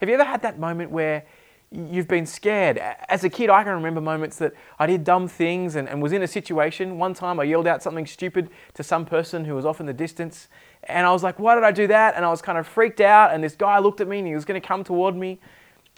Have 0.00 0.08
you 0.08 0.16
ever 0.16 0.24
had 0.24 0.42
that 0.42 0.58
moment 0.58 0.90
where 0.90 1.26
you've 1.70 2.08
been 2.08 2.26
scared. 2.26 2.78
As 3.08 3.24
a 3.24 3.28
kid, 3.28 3.50
I 3.50 3.64
can 3.64 3.72
remember 3.72 4.00
moments 4.00 4.36
that 4.38 4.54
I 4.78 4.86
did 4.86 5.04
dumb 5.04 5.28
things 5.28 5.76
and, 5.76 5.88
and, 5.88 6.00
was 6.00 6.12
in 6.12 6.22
a 6.22 6.26
situation. 6.26 6.98
One 6.98 7.12
time 7.12 7.40
I 7.40 7.44
yelled 7.44 7.66
out 7.66 7.82
something 7.82 8.06
stupid 8.06 8.50
to 8.74 8.82
some 8.82 9.04
person 9.04 9.44
who 9.44 9.54
was 9.54 9.66
off 9.66 9.80
in 9.80 9.86
the 9.86 9.92
distance, 9.92 10.48
And 10.84 11.06
I 11.06 11.12
was 11.12 11.22
like, 11.22 11.38
why 11.38 11.54
did 11.54 11.64
I 11.64 11.72
do 11.72 11.86
that? 11.88 12.14
And 12.14 12.24
I 12.24 12.30
was 12.30 12.40
kind 12.40 12.58
of 12.58 12.66
freaked 12.66 13.00
out. 13.00 13.32
And 13.34 13.42
this 13.42 13.56
guy 13.56 13.78
looked 13.78 14.00
at 14.00 14.08
me 14.08 14.18
and 14.18 14.28
he 14.28 14.34
was 14.34 14.44
going 14.44 14.60
to 14.60 14.66
come 14.66 14.84
toward 14.84 15.16
me. 15.16 15.40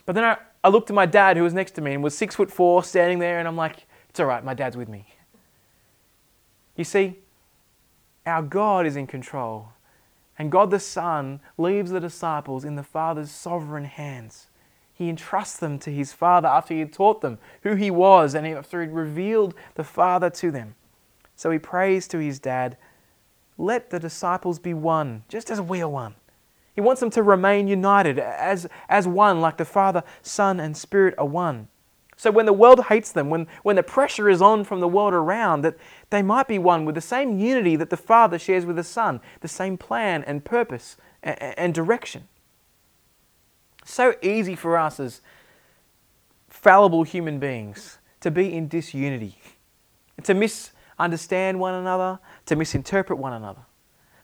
But 0.07 0.15
then 0.15 0.25
I, 0.25 0.39
I 0.65 0.69
looked 0.69 0.91
at 0.91 0.95
my 0.95 1.07
dad 1.07 1.37
who 1.37 1.43
was 1.43 1.55
next 1.55 1.73
to 1.73 1.81
me 1.81 1.93
and 1.93 2.03
was 2.03 2.17
six 2.17 2.35
foot 2.35 2.51
four 2.51 2.83
standing 2.83 3.19
there. 3.19 3.39
And 3.39 3.47
I'm 3.47 3.57
like, 3.57 3.87
it's 4.09 4.19
all 4.19 4.27
right, 4.27 4.43
my 4.43 4.55
dad's 4.55 4.77
with 4.77 4.89
me. 4.89 5.07
You 6.77 6.85
see, 6.85 7.19
our 8.25 8.43
God 8.43 8.87
is 8.87 8.97
in 8.97 9.07
control. 9.07 9.69
And 10.39 10.53
God 10.53 10.71
the 10.71 10.81
Son 10.81 11.41
leaves 11.57 11.91
the 11.91 12.01
disciples 12.01 12.65
in 12.65 12.77
the 12.77 12.83
Father's 12.83 13.31
sovereign 13.31 13.85
hands. 13.85 14.48
He 14.99 15.09
entrusts 15.09 15.57
them 15.57 15.79
to 15.79 15.93
his 15.93 16.13
Father 16.13 16.49
after 16.49 16.75
he 16.75 16.81
had 16.81 16.93
taught 16.93 17.21
them 17.21 17.39
who 17.63 17.77
he 17.77 17.89
was 17.89 18.35
and 18.35 18.45
after 18.45 18.81
he 18.81 18.89
had 18.89 18.97
revealed 18.97 19.55
the 19.77 19.85
Father 19.85 20.29
to 20.29 20.51
them. 20.51 20.75
So 21.37 21.53
he 21.53 21.59
prays 21.61 22.09
to 22.09 22.19
his 22.19 22.41
dad, 22.41 22.77
Let 23.57 23.91
the 23.91 24.01
disciples 24.01 24.59
be 24.59 24.75
one, 24.75 25.23
just 25.29 25.53
as 25.53 25.61
we 25.61 25.81
are 25.81 25.89
one. 25.89 26.17
He 26.75 26.81
wants 26.81 26.99
them 26.99 27.11
to 27.11 27.23
remain 27.23 27.69
united 27.69 28.19
as, 28.19 28.67
as 28.89 29.07
one, 29.07 29.41
like 29.41 29.57
the 29.57 29.65
Father, 29.65 30.03
Son, 30.21 30.59
and 30.59 30.77
Spirit 30.77 31.15
are 31.17 31.27
one. 31.27 31.69
So 32.17 32.33
when 32.33 32.47
the 32.47 32.53
world 32.53 32.87
hates 32.87 33.13
them, 33.13 33.31
when, 33.31 33.47
when 33.63 33.77
the 33.77 33.85
pressure 33.85 34.29
is 34.29 34.43
on 34.43 34.65
from 34.65 34.81
the 34.81 34.89
world 34.89 35.15
around, 35.15 35.63
that 35.63 35.77
they 36.11 36.23
might 36.23 36.49
be 36.49 36.59
one 36.59 36.85
with 36.85 36.97
the 36.97 37.01
same 37.01 37.39
unity 37.39 37.77
that 37.77 37.91
the 37.91 37.97
Father 37.97 38.37
shares 38.37 38.67
with 38.67 38.75
the 38.75 38.83
Son, 38.83 39.21
the 39.43 39.49
same 39.49 39.79
plan 39.79 40.25
and 40.25 40.45
purpose 40.45 40.97
and, 41.23 41.41
and 41.41 41.73
direction. 41.73 42.27
So 43.89 44.15
easy 44.21 44.55
for 44.55 44.77
us 44.77 45.01
as 45.01 45.23
fallible 46.51 47.05
human 47.05 47.39
beings 47.39 47.97
to 48.21 48.31
be 48.31 48.55
in 48.55 48.69
disunity, 48.69 49.39
to 50.25 50.35
misunderstand 50.35 51.59
one 51.59 51.73
another, 51.73 52.19
to 52.47 52.55
misinterpret 52.55 53.19
one 53.19 53.33
another. 53.33 53.63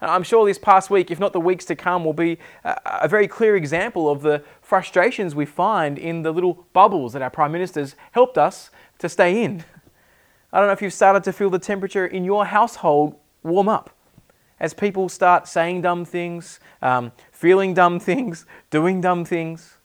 I'm 0.03 0.23
sure 0.23 0.45
this 0.45 0.59
past 0.59 0.91
week, 0.91 1.11
if 1.11 1.19
not 1.19 1.33
the 1.33 1.41
weeks 1.41 1.65
to 1.65 1.75
come, 1.75 2.05
will 2.05 2.13
be 2.13 2.37
a, 2.63 3.09
very 3.09 3.27
clear 3.27 3.57
example 3.57 4.11
of 4.11 4.21
the 4.21 4.45
frustrations 4.61 5.35
we 5.35 5.47
find 5.47 5.99
in 5.99 6.21
the 6.21 6.31
little 6.31 6.67
bubbles 6.75 7.15
that 7.15 7.23
our 7.23 7.31
Prime 7.31 7.51
Ministers 7.51 7.97
helped 8.13 8.37
us 8.37 8.71
to 8.99 9.09
stay 9.09 9.43
in. 9.43 9.65
I 10.53 10.59
don't 10.59 10.67
know 10.67 10.75
if 10.75 10.83
you've 10.83 10.93
started 10.93 11.25
to 11.25 11.33
feel 11.33 11.49
the 11.49 11.59
temperature 11.59 12.05
in 12.05 12.23
your 12.23 12.45
household 12.45 13.17
warm 13.43 13.71
up 13.71 13.95
as 14.61 14.73
people 14.73 15.09
start 15.09 15.49
saying 15.49 15.83
dumb 15.83 16.05
things, 16.05 16.61
um, 16.81 17.13
feeling 17.45 17.75
dumb 17.75 18.01
things, 18.01 18.47
doing 18.71 19.03
dumb 19.03 19.23
things. 19.23 19.77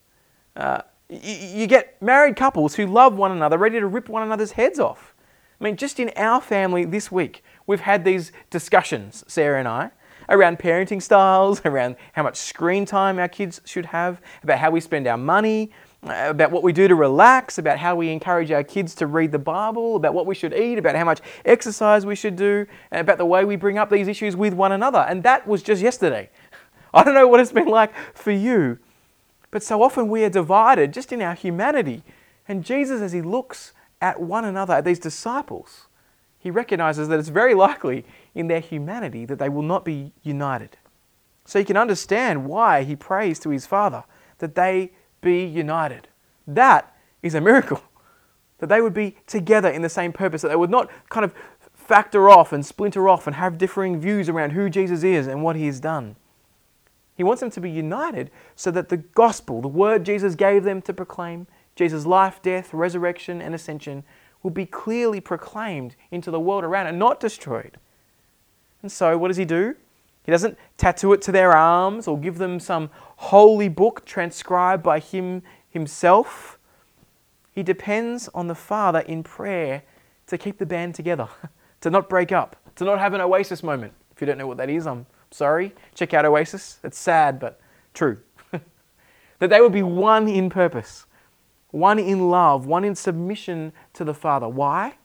Uh, 0.56 0.82
you 1.10 1.68
get 1.68 2.02
married 2.02 2.38
couples 2.38 2.76
who 2.76 2.86
love 2.86 3.18
one 3.18 3.34
another, 3.34 3.58
ready 3.58 3.78
to 3.78 3.86
rip 3.86 4.08
one 4.08 4.24
another's 4.24 4.54
heads 4.54 4.80
off. 4.80 5.14
I 5.60 5.66
mean, 5.66 5.76
just 5.76 6.00
in 6.00 6.10
our 6.16 6.40
family 6.40 6.86
this 6.86 7.12
week, 7.12 7.44
we've 7.68 7.82
had 7.82 8.06
these 8.06 8.32
discussions, 8.50 9.26
Sarah 9.28 9.60
and 9.60 9.68
I, 9.68 9.92
around 10.30 10.58
parenting 10.60 11.02
styles, 11.02 11.62
around 11.66 11.98
how 12.14 12.24
much 12.24 12.38
screen 12.38 12.86
time 12.86 13.20
our 13.20 13.28
kids 13.28 13.60
should 13.66 13.88
have, 13.88 14.22
about 14.42 14.60
how 14.60 14.72
we 14.72 14.80
spend 14.80 15.06
our 15.06 15.18
money, 15.18 15.70
about 16.04 16.52
what 16.52 16.64
we 16.64 16.72
do 16.72 16.88
to 16.88 16.96
relax, 16.96 17.58
about 17.58 17.78
how 17.78 17.94
we 17.94 18.10
encourage 18.10 18.52
our 18.52 18.64
kids 18.64 18.96
to 18.96 19.06
read 19.06 19.34
the 19.34 19.40
Bible, 19.40 19.98
about 19.98 20.14
what 20.14 20.26
we 20.26 20.34
should 20.34 20.54
eat, 20.54 20.78
about 20.78 20.96
how 20.96 21.04
much 21.04 21.20
exercise 21.44 22.06
we 22.06 22.16
should 22.16 22.38
do, 22.38 22.66
about 22.94 23.18
the 23.18 23.26
way 23.26 23.44
we 23.44 23.58
bring 23.58 23.78
up 23.78 23.90
these 23.90 24.08
issues 24.08 24.38
with 24.38 24.54
one 24.54 24.72
another. 24.72 25.06
And 25.10 25.24
that 25.24 25.46
was 25.46 25.62
just 25.62 25.82
yesterday. 25.82 26.30
I 26.94 27.04
don't 27.04 27.14
know 27.14 27.28
what 27.28 27.40
it's 27.40 27.52
been 27.52 27.68
like 27.68 27.94
for 28.14 28.32
you, 28.32 28.80
but 29.52 29.64
so 29.64 29.82
often 29.82 30.10
we 30.10 30.24
are 30.24 30.30
divided 30.30 30.94
just 30.94 31.12
in 31.12 31.22
our 31.22 31.36
humanity. 31.36 32.04
And 32.48 32.64
Jesus, 32.64 33.02
as 33.02 33.12
he 33.12 33.22
looks 33.22 33.74
at 34.02 34.20
one 34.20 34.46
another, 34.46 34.76
at 34.76 34.86
these 34.86 35.00
disciples, 35.00 35.88
he 36.40 36.50
recognizes 36.50 37.08
that 37.10 37.20
it's 37.20 37.30
very 37.30 37.54
likely 37.54 38.06
in 38.34 38.48
their 38.48 38.60
humanity 38.60 39.26
that 39.26 39.40
they 39.40 39.50
will 39.50 39.62
not 39.62 39.84
be 39.84 40.14
united. 40.24 40.78
So 41.46 41.60
you 41.60 41.66
can 41.66 41.78
understand 41.78 42.46
why 42.46 42.84
he 42.84 42.96
prays 42.96 43.40
to 43.40 43.50
his 43.50 43.66
Father 43.66 44.04
that 44.38 44.56
they 44.56 44.92
be 45.22 45.44
united. 45.44 46.08
That 46.48 46.96
is 47.22 47.36
a 47.36 47.42
miracle. 47.42 47.82
That 48.60 48.68
they 48.68 48.82
would 48.82 48.94
be 48.94 49.16
together 49.26 49.70
in 49.70 49.82
the 49.82 49.90
same 49.90 50.12
purpose, 50.12 50.42
that 50.42 50.50
they 50.50 50.56
would 50.56 50.70
not 50.70 50.90
kind 51.10 51.24
of 51.24 51.34
factor 51.74 52.30
off 52.30 52.54
and 52.54 52.66
splinter 52.66 53.10
off 53.10 53.26
and 53.26 53.36
have 53.36 53.58
differing 53.58 54.00
views 54.00 54.30
around 54.30 54.52
who 54.52 54.70
Jesus 54.70 55.04
is 55.04 55.28
and 55.28 55.44
what 55.44 55.56
he 55.56 55.66
has 55.66 55.80
done. 55.80 56.16
He 57.20 57.24
wants 57.26 57.42
them 57.42 57.52
to 57.52 57.60
be 57.60 57.70
united 57.70 58.32
so 58.56 58.72
that 58.72 58.88
the 58.88 58.96
gospel, 58.96 59.62
the 59.62 59.68
word 59.68 60.06
Jesus 60.06 60.36
gave 60.36 60.64
them 60.64 60.82
to 60.84 60.94
proclaim, 60.94 61.48
Jesus' 61.76 62.06
life, 62.06 62.42
death, 62.42 62.74
resurrection, 62.74 63.42
and 63.42 63.54
ascension, 63.54 64.06
will 64.42 64.52
be 64.52 64.66
clearly 64.66 65.20
proclaimed 65.20 65.98
into 66.12 66.32
the 66.32 66.40
world 66.40 66.64
around 66.64 66.88
and 66.88 66.98
not 66.98 67.20
destroyed. 67.20 67.78
And 68.82 68.90
so, 68.90 69.18
what 69.18 69.28
does 69.28 69.36
he 69.36 69.44
do? 69.44 69.76
He 70.24 70.32
doesn't 70.32 70.58
tattoo 70.78 71.12
it 71.12 71.22
to 71.24 71.34
their 71.34 71.52
arms 71.52 72.08
or 72.08 72.18
give 72.18 72.38
them 72.38 72.58
some 72.58 72.90
holy 73.18 73.68
book 73.68 74.06
transcribed 74.06 74.82
by 74.82 75.00
him 75.00 75.42
himself. 75.70 76.58
He 77.52 77.64
depends 77.64 78.30
on 78.30 78.48
the 78.48 78.56
Father 78.56 79.00
in 79.00 79.24
prayer 79.24 79.84
to 80.28 80.38
keep 80.38 80.58
the 80.58 80.66
band 80.66 80.96
together, 80.96 81.28
to 81.82 81.90
not 81.90 82.08
break 82.08 82.32
up, 82.32 82.56
to 82.78 82.86
not 82.86 82.98
have 82.98 83.14
an 83.14 83.20
oasis 83.20 83.62
moment. 83.62 83.92
If 84.16 84.22
you 84.22 84.28
don't 84.28 84.38
know 84.38 84.48
what 84.48 84.56
that 84.56 84.70
is, 84.70 84.88
I'm 84.88 85.06
sorry. 85.32 85.74
Check 85.96 86.14
out 86.14 86.26
Oasis. 86.26 86.80
It's 86.84 86.98
sad, 86.98 87.40
but 87.40 87.60
true. 87.94 88.18
that 89.40 89.50
they 89.50 89.62
would 89.62 89.74
be 89.74 89.84
one 89.84 90.28
in 90.28 90.50
purpose, 90.50 91.06
one 91.72 92.00
in 92.00 92.30
love, 92.30 92.66
one 92.66 92.84
in 92.84 92.96
submission 92.96 93.74
to 93.94 94.04
the 94.04 94.14
Father. 94.14 94.48
Why? 94.48 94.96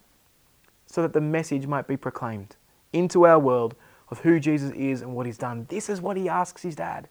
So 0.86 1.02
that 1.02 1.12
the 1.12 1.20
message 1.20 1.66
might 1.66 1.86
be 1.86 1.96
proclaimed 1.96 2.56
into 2.92 3.26
our 3.26 3.38
world 3.38 3.74
of 4.10 4.20
who 4.20 4.38
Jesus 4.38 4.70
is 4.72 5.02
and 5.02 5.14
what 5.14 5.26
he's 5.26 5.38
done. 5.38 5.66
This 5.68 5.88
is 5.88 6.00
what 6.00 6.16
he 6.16 6.28
asks 6.28 6.62
his 6.62 6.76
dad 6.76 7.08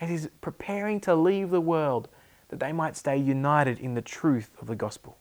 as 0.00 0.08
he's 0.08 0.28
preparing 0.40 1.00
to 1.00 1.14
leave 1.14 1.50
the 1.50 1.60
world 1.60 2.08
that 2.48 2.60
they 2.60 2.72
might 2.72 2.96
stay 2.96 3.16
united 3.16 3.78
in 3.78 3.94
the 3.94 4.02
truth 4.02 4.50
of 4.60 4.66
the 4.66 4.76
gospel. 4.76 5.18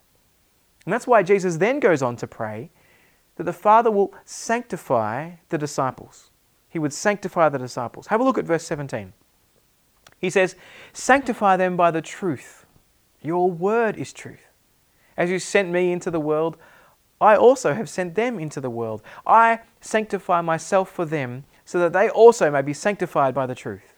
And 0.86 0.94
that's 0.94 1.08
why 1.08 1.24
Jesus 1.24 1.58
then 1.58 1.80
goes 1.80 2.02
on 2.02 2.16
to 2.18 2.28
pray 2.28 2.70
that 3.36 3.44
the 3.44 3.54
Father 3.54 3.92
will 3.92 4.14
sanctify 4.24 5.32
the 5.50 5.58
disciples. 5.58 6.30
He 6.70 6.80
would 6.80 6.94
sanctify 6.94 7.50
the 7.50 7.58
disciples. 7.58 8.08
Have 8.08 8.20
a 8.20 8.24
look 8.24 8.38
at 8.38 8.46
verse 8.46 8.64
17. 8.66 9.14
He 10.20 10.30
says, 10.30 10.56
Sanctify 10.94 11.58
them 11.58 11.78
by 11.78 11.92
the 11.92 12.02
truth. 12.02 12.66
Your 13.22 13.50
word 13.50 13.98
is 13.98 14.14
truth. 14.14 14.48
As 15.16 15.30
you 15.30 15.40
sent 15.40 15.70
me 15.70 15.92
into 15.92 16.12
the 16.12 16.20
world, 16.20 16.58
I 17.20 17.36
also 17.36 17.74
have 17.74 17.90
sent 17.90 18.16
them 18.16 18.40
into 18.40 18.62
the 18.62 18.70
world. 18.70 19.02
I 19.26 19.62
sanctify 19.82 20.42
myself 20.42 20.92
for 20.92 21.06
them, 21.06 21.46
so 21.66 21.80
that 21.80 21.94
they 21.94 22.10
also 22.10 22.52
may 22.52 22.62
be 22.62 22.74
sanctified 22.74 23.34
by 23.34 23.46
the 23.46 23.56
truth. 23.56 23.96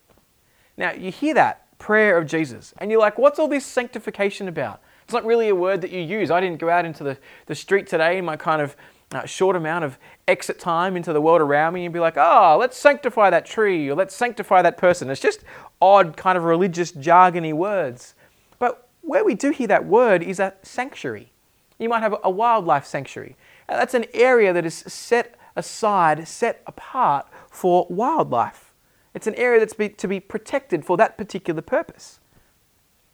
Now, 0.77 0.93
you 0.93 1.11
hear 1.11 1.33
that 1.33 1.77
prayer 1.77 2.17
of 2.17 2.25
Jesus, 2.27 2.73
and 2.77 2.89
you're 2.89 2.99
like, 2.99 3.17
what's 3.17 3.39
all 3.39 3.47
this 3.47 3.65
sanctification 3.65 4.47
about? 4.47 4.81
It's 5.03 5.13
not 5.13 5.25
really 5.25 5.49
a 5.49 5.55
word 5.55 5.81
that 5.81 5.91
you 5.91 6.01
use. 6.01 6.31
I 6.31 6.39
didn't 6.39 6.59
go 6.59 6.69
out 6.69 6.85
into 6.85 7.03
the, 7.03 7.17
the 7.47 7.55
street 7.55 7.87
today 7.87 8.17
in 8.17 8.25
my 8.25 8.37
kind 8.37 8.61
of 8.61 8.75
uh, 9.11 9.25
short 9.25 9.55
amount 9.55 9.83
of 9.83 9.97
exit 10.27 10.59
time 10.59 10.95
into 10.95 11.13
the 11.13 11.21
world 11.21 11.41
around 11.41 11.73
me 11.73 11.85
and 11.85 11.93
be 11.93 11.99
like, 11.99 12.15
oh, 12.17 12.57
let's 12.59 12.77
sanctify 12.77 13.29
that 13.29 13.45
tree 13.45 13.89
or 13.89 13.95
let's 13.95 14.15
sanctify 14.15 14.61
that 14.61 14.77
person. 14.77 15.09
It's 15.09 15.21
just 15.21 15.43
odd, 15.81 16.15
kind 16.15 16.37
of 16.37 16.43
religious, 16.43 16.91
jargony 16.91 17.53
words. 17.53 18.13
But 18.59 18.87
where 19.01 19.23
we 19.23 19.33
do 19.33 19.51
hear 19.51 19.67
that 19.67 19.85
word 19.85 20.21
is 20.21 20.39
a 20.39 20.53
sanctuary. 20.61 21.31
You 21.79 21.89
might 21.89 22.01
have 22.01 22.15
a 22.23 22.29
wildlife 22.29 22.85
sanctuary. 22.85 23.35
That's 23.67 23.93
an 23.93 24.05
area 24.13 24.53
that 24.53 24.65
is 24.65 24.75
set 24.75 25.35
aside, 25.55 26.27
set 26.27 26.61
apart 26.67 27.27
for 27.49 27.87
wildlife. 27.89 28.73
It's 29.13 29.27
an 29.27 29.35
area 29.35 29.59
that's 29.59 29.75
to 29.97 30.07
be 30.07 30.19
protected 30.19 30.85
for 30.85 30.97
that 30.97 31.17
particular 31.17 31.61
purpose. 31.61 32.19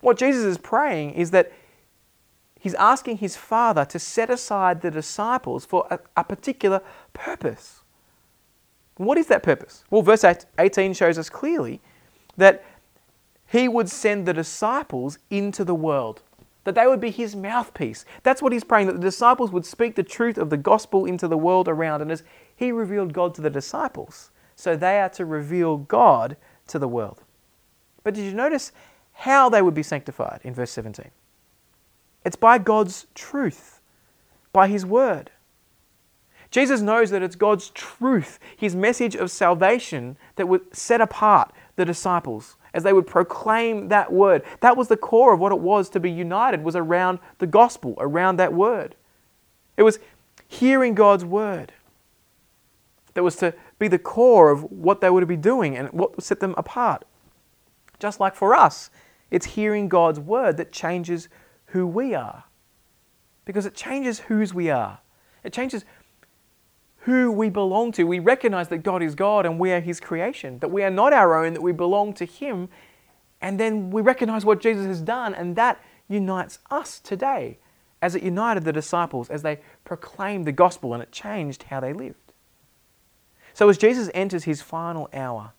What 0.01 0.17
Jesus 0.17 0.43
is 0.43 0.57
praying 0.57 1.13
is 1.13 1.31
that 1.31 1.51
he's 2.65 2.73
asking 2.73 3.17
his 3.17 3.35
Father 3.35 3.85
to 3.85 3.99
set 3.99 4.31
aside 4.31 4.81
the 4.81 4.89
disciples 4.89 5.65
for 5.65 5.85
a, 5.91 5.99
a 6.17 6.23
particular 6.23 6.81
purpose. 7.13 7.83
What 8.97 9.19
is 9.19 9.27
that 9.27 9.43
purpose? 9.43 9.83
Well, 9.91 10.01
verse 10.01 10.25
18 10.57 10.95
shows 10.95 11.19
us 11.19 11.29
clearly 11.29 11.79
that 12.37 12.65
he 13.45 13.67
would 13.67 13.87
send 13.87 14.25
the 14.25 14.33
disciples 14.33 15.19
into 15.29 15.63
the 15.63 15.75
world 15.75 16.23
that 16.63 16.73
they 16.73 16.87
would 16.87 16.99
be 16.99 17.11
his 17.11 17.35
mouthpiece. 17.35 18.03
That's 18.23 18.41
what 18.41 18.51
he's 18.51 18.63
praying, 18.63 18.87
that 18.87 18.93
the 18.93 18.99
disciples 18.99 19.51
would 19.51 19.67
speak 19.67 19.93
the 19.93 20.01
truth 20.01 20.39
of 20.39 20.49
the 20.49 20.57
gospel 20.57 21.05
into 21.05 21.27
the 21.27 21.37
world 21.37 21.67
around. 21.67 22.01
And 22.01 22.11
as 22.11 22.23
he 22.55 22.71
revealed 22.71 23.13
God 23.13 23.35
to 23.35 23.41
the 23.41 23.51
disciples, 23.51 24.31
so 24.55 24.75
they 24.75 24.99
are 24.99 25.09
to 25.09 25.25
reveal 25.25 25.77
God 25.77 26.35
to 26.69 26.79
the 26.79 26.87
world. 26.87 27.21
But 28.03 28.15
did 28.15 28.25
you 28.25 28.33
notice 28.33 28.71
how 29.13 29.49
they 29.49 29.61
would 29.61 29.75
be 29.75 29.83
sanctified 29.83 30.39
in 30.43 30.55
verse 30.55 30.71
17? 30.71 31.11
It's 32.25 32.35
by 32.35 32.57
God's 32.57 33.07
truth, 33.13 33.79
by 34.51 34.67
his 34.67 34.85
word. 34.85 35.31
Jesus 36.51 36.81
knows 36.81 37.09
that 37.11 37.21
it's 37.21 37.35
God's 37.35 37.69
truth, 37.69 38.39
his 38.55 38.75
message 38.75 39.15
of 39.15 39.29
salvation, 39.29 40.17
that 40.35 40.47
would 40.47 40.75
set 40.75 41.01
apart 41.01 41.53
the 41.75 41.85
disciples 41.85 42.55
as 42.73 42.83
they 42.83 42.93
would 42.93 43.07
proclaim 43.07 43.87
that 43.89 44.11
word. 44.11 44.43
That 44.61 44.75
was 44.75 44.87
the 44.87 44.97
core 44.97 45.33
of 45.33 45.39
what 45.39 45.51
it 45.51 45.59
was 45.59 45.89
to 45.89 45.99
be 45.99 46.11
united, 46.11 46.63
was 46.63 46.75
around 46.75 47.19
the 47.37 47.47
gospel, 47.47 47.95
around 47.99 48.37
that 48.37 48.53
word. 48.53 48.95
It 49.77 49.83
was 49.83 49.99
hearing 50.47 50.95
God's 50.95 51.25
word 51.25 51.73
that 53.13 53.23
was 53.23 53.35
to 53.37 53.53
be 53.79 53.87
the 53.87 53.99
core 53.99 54.51
of 54.51 54.63
what 54.71 55.01
they 55.01 55.09
were 55.09 55.21
to 55.21 55.25
be 55.25 55.37
doing 55.37 55.75
and 55.75 55.89
what 55.89 56.21
set 56.21 56.39
them 56.39 56.53
apart. 56.57 57.05
Just 57.99 58.19
like 58.19 58.35
for 58.35 58.53
us, 58.53 58.89
it's 59.31 59.45
hearing 59.45 59.87
God's 59.87 60.19
word 60.19 60.57
that 60.57 60.71
changes 60.71 61.29
who 61.67 61.85
we 61.85 62.13
are. 62.13 62.45
Because 63.45 63.65
it 63.65 63.75
changes 63.75 64.19
whose 64.19 64.53
we 64.53 64.69
are. 64.69 64.99
It 65.43 65.53
changes 65.53 65.85
who 66.99 67.31
we 67.31 67.49
belong 67.49 67.91
to. 67.93 68.03
We 68.05 68.19
recognize 68.19 68.69
that 68.69 68.79
God 68.79 69.03
is 69.03 69.13
God 69.13 69.45
and 69.45 69.59
we 69.59 69.71
are 69.71 69.79
His 69.79 69.99
creation, 69.99 70.59
that 70.59 70.71
we 70.71 70.83
are 70.83 70.89
not 70.89 71.13
our 71.13 71.35
own, 71.35 71.53
that 71.53 71.61
we 71.61 71.71
belong 71.71 72.13
to 72.15 72.25
Him. 72.25 72.69
And 73.41 73.59
then 73.59 73.91
we 73.91 74.01
recognize 74.01 74.43
what 74.43 74.59
Jesus 74.59 74.87
has 74.87 75.01
done, 75.01 75.35
and 75.35 75.55
that 75.55 75.79
unites 76.07 76.59
us 76.71 76.99
today 76.99 77.59
as 78.01 78.15
it 78.15 78.23
united 78.23 78.63
the 78.63 78.73
disciples 78.73 79.29
as 79.29 79.41
they 79.41 79.59
proclaimed 79.83 80.45
the 80.45 80.51
gospel 80.51 80.93
and 80.93 81.01
it 81.01 81.11
changed 81.11 81.63
how 81.63 81.79
they 81.79 81.93
lived. 81.93 82.33
So 83.53 83.69
as 83.69 83.77
Jesus 83.77 84.11
enters 84.13 84.43
his 84.43 84.61
final 84.61 85.09
hour, 85.13 85.53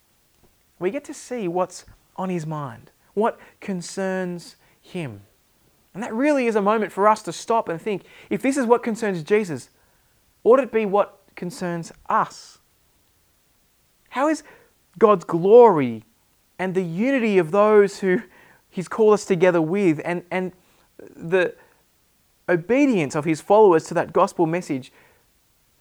we 0.78 0.90
get 0.90 1.04
to 1.06 1.14
see 1.14 1.48
what's 1.48 1.86
on 2.16 2.28
his 2.28 2.46
mind, 2.46 2.90
what 3.14 3.40
concerns 3.60 4.56
him. 4.80 5.22
And 5.96 6.02
that 6.02 6.12
really 6.12 6.46
is 6.46 6.56
a 6.56 6.60
moment 6.60 6.92
for 6.92 7.08
us 7.08 7.22
to 7.22 7.32
stop 7.32 7.70
and 7.70 7.80
think 7.80 8.02
if 8.28 8.42
this 8.42 8.58
is 8.58 8.66
what 8.66 8.82
concerns 8.82 9.22
Jesus, 9.22 9.70
ought 10.44 10.60
it 10.60 10.70
be 10.70 10.84
what 10.84 11.20
concerns 11.36 11.90
us? 12.06 12.58
How 14.10 14.28
is 14.28 14.42
God's 14.98 15.24
glory 15.24 16.04
and 16.58 16.74
the 16.74 16.82
unity 16.82 17.38
of 17.38 17.50
those 17.50 18.00
who 18.00 18.20
He's 18.68 18.88
called 18.88 19.14
us 19.14 19.24
together 19.24 19.62
with 19.62 20.02
and, 20.04 20.22
and 20.30 20.52
the 20.98 21.54
obedience 22.46 23.16
of 23.16 23.24
His 23.24 23.40
followers 23.40 23.84
to 23.84 23.94
that 23.94 24.12
gospel 24.12 24.44
message 24.44 24.92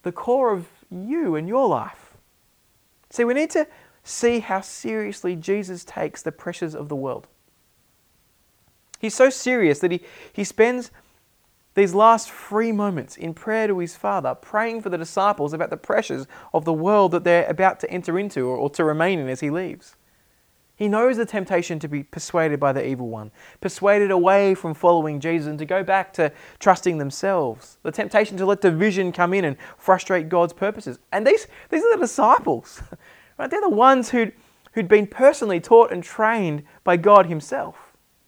the 0.03 0.13
core 0.13 0.53
of 0.53 0.67
you 0.89 1.35
and 1.35 1.45
your 1.45 1.67
life? 1.67 2.15
See, 3.09 3.25
we 3.25 3.33
need 3.33 3.49
to 3.49 3.67
see 4.05 4.39
how 4.39 4.61
seriously 4.61 5.35
Jesus 5.35 5.83
takes 5.83 6.21
the 6.21 6.31
pressures 6.31 6.73
of 6.73 6.87
the 6.87 6.95
world. 6.95 7.27
He's 9.05 9.13
so 9.13 9.29
serious 9.29 9.77
that 9.79 9.91
he, 9.91 10.01
he 10.33 10.43
spends 10.43 10.89
these 11.75 11.93
last 11.93 12.31
three 12.31 12.71
moments 12.71 13.17
in 13.17 13.35
prayer 13.35 13.67
to 13.67 13.77
his 13.77 13.95
Father, 13.95 14.33
praying 14.33 14.81
for 14.81 14.89
the 14.89 14.97
disciples 14.97 15.53
about 15.53 15.69
the 15.69 15.77
pressures 15.77 16.25
of 16.55 16.65
the 16.65 16.73
world 16.73 17.11
that 17.11 17.23
they're 17.23 17.45
about 17.47 17.79
to 17.81 17.91
enter 17.91 18.17
into 18.17 18.47
or, 18.47 18.57
or 18.57 18.67
to 18.71 18.83
remain 18.83 19.19
in 19.19 19.29
as 19.29 19.41
he 19.41 19.51
leaves. 19.51 19.95
He 20.75 20.87
knows 20.87 21.17
the 21.17 21.25
temptation 21.27 21.77
to 21.79 21.87
be 21.87 22.01
persuaded 22.01 22.59
by 22.59 22.73
the 22.73 22.83
evil 22.83 23.09
one, 23.09 23.29
persuaded 23.61 24.09
away 24.09 24.55
from 24.55 24.73
following 24.73 25.19
Jesus 25.19 25.47
and 25.47 25.59
to 25.59 25.65
go 25.65 25.83
back 25.83 26.11
to 26.13 26.31
trusting 26.57 26.97
themselves, 26.97 27.77
the 27.83 27.91
temptation 27.91 28.37
to 28.37 28.45
let 28.47 28.61
division 28.61 29.11
come 29.11 29.35
in 29.35 29.45
and 29.45 29.55
frustrate 29.77 30.29
God's 30.29 30.53
purposes. 30.53 30.97
And 31.11 31.27
these, 31.27 31.45
these 31.69 31.83
are 31.83 31.95
the 31.95 32.01
disciples, 32.01 32.81
right? 33.37 33.51
They're 33.51 33.61
the 33.61 33.69
ones 33.69 34.09
who'd, 34.09 34.33
who'd 34.73 34.87
been 34.87 35.05
personally 35.05 35.59
taught 35.59 35.91
and 35.91 36.03
trained 36.03 36.63
by 36.83 36.97
God 36.97 37.27
Himself. 37.27 37.84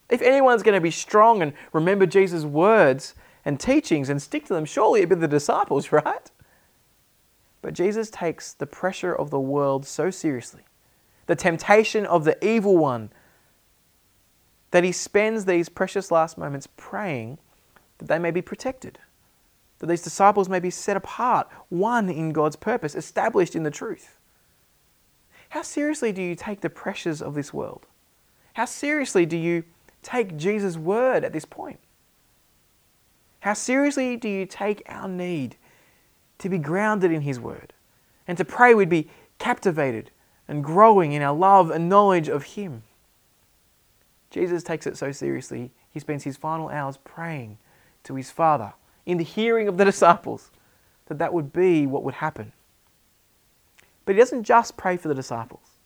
If 0.09 0.21
anyone's 0.21 0.63
going 0.63 0.75
to 0.75 0.81
be 0.81 0.91
strong 0.91 1.41
and 1.41 1.53
remember 1.73 2.05
Jesus' 2.05 2.43
words 2.43 3.13
and 3.43 3.59
teachings 3.59 4.09
and 4.09 4.21
stick 4.21 4.45
to 4.45 4.53
them, 4.53 4.65
surely 4.65 5.01
it'd 5.01 5.09
be 5.09 5.15
the 5.15 5.27
disciples, 5.27 5.91
right? 5.91 6.31
But 7.61 7.73
Jesus 7.73 8.09
takes 8.09 8.53
the 8.53 8.67
pressure 8.67 9.13
of 9.13 9.29
the 9.29 9.39
world 9.39 9.85
so 9.85 10.09
seriously 10.09 10.63
the 11.27 11.35
temptation 11.35 12.05
of 12.05 12.23
the 12.23 12.43
evil 12.45 12.77
one, 12.77 13.11
that 14.71 14.83
he 14.83 14.91
spends 14.91 15.45
these 15.45 15.69
precious 15.69 16.09
last 16.09 16.37
moments 16.37 16.67
praying 16.75 17.37
that 17.99 18.07
they 18.07 18.19
may 18.19 18.31
be 18.31 18.41
protected, 18.41 18.97
that 19.79 19.87
these 19.87 20.01
disciples 20.01 20.49
may 20.49 20.59
be 20.59 20.69
set 20.69 20.97
apart, 20.97 21.47
one 21.69 22.09
in 22.09 22.31
God's 22.31 22.55
purpose, 22.55 22.95
established 22.95 23.55
in 23.55 23.63
the 23.63 23.71
truth. 23.71 24.17
How 25.49 25.61
seriously 25.61 26.11
do 26.11 26.21
you 26.21 26.35
take 26.35 26.61
the 26.61 26.69
pressures 26.69 27.21
of 27.21 27.33
this 27.33 27.53
world? 27.53 27.85
How 28.53 28.65
seriously 28.65 29.25
do 29.25 29.37
you 29.37 29.63
take 30.07 30.37
Jesus' 30.37 30.77
word 30.77 31.23
at 31.23 31.33
this 31.33 31.45
point? 31.45 31.79
How 33.41 33.53
seriously 33.53 34.17
do 34.17 34.27
you 34.27 34.45
take 34.45 34.81
our 34.87 35.07
need 35.07 35.57
to 36.39 36.49
be 36.49 36.57
grounded 36.57 37.11
in 37.11 37.21
His 37.21 37.39
word 37.39 37.73
and 38.27 38.37
to 38.37 38.45
pray 38.45 38.73
we'd 38.73 38.89
be 38.89 39.09
captivated 39.39 40.11
and 40.47 40.63
growing 40.63 41.11
in 41.11 41.21
our 41.21 41.35
love 41.35 41.69
and 41.69 41.89
knowledge 41.89 42.29
of 42.29 42.43
Him. 42.43 42.83
Jesus 44.29 44.63
takes 44.63 44.87
it 44.87 44.97
so 44.97 45.11
seriously, 45.11 45.71
he 45.89 45.99
spends 45.99 46.23
his 46.23 46.37
final 46.37 46.69
hours 46.69 46.97
praying 46.97 47.57
to 48.03 48.15
his 48.15 48.29
Father 48.29 48.73
in 49.05 49.17
the 49.17 49.23
hearing 49.23 49.67
of 49.67 49.77
the 49.77 49.85
disciples 49.85 50.51
that 51.07 51.17
that 51.17 51.33
would 51.33 51.51
be 51.51 51.87
what 51.87 52.03
would 52.03 52.15
happen. 52.15 52.51
But 54.05 54.15
he 54.15 54.19
doesn't 54.19 54.43
just 54.43 54.77
pray 54.77 54.97
for 54.97 55.07
the 55.07 55.15
disciples. 55.15 55.79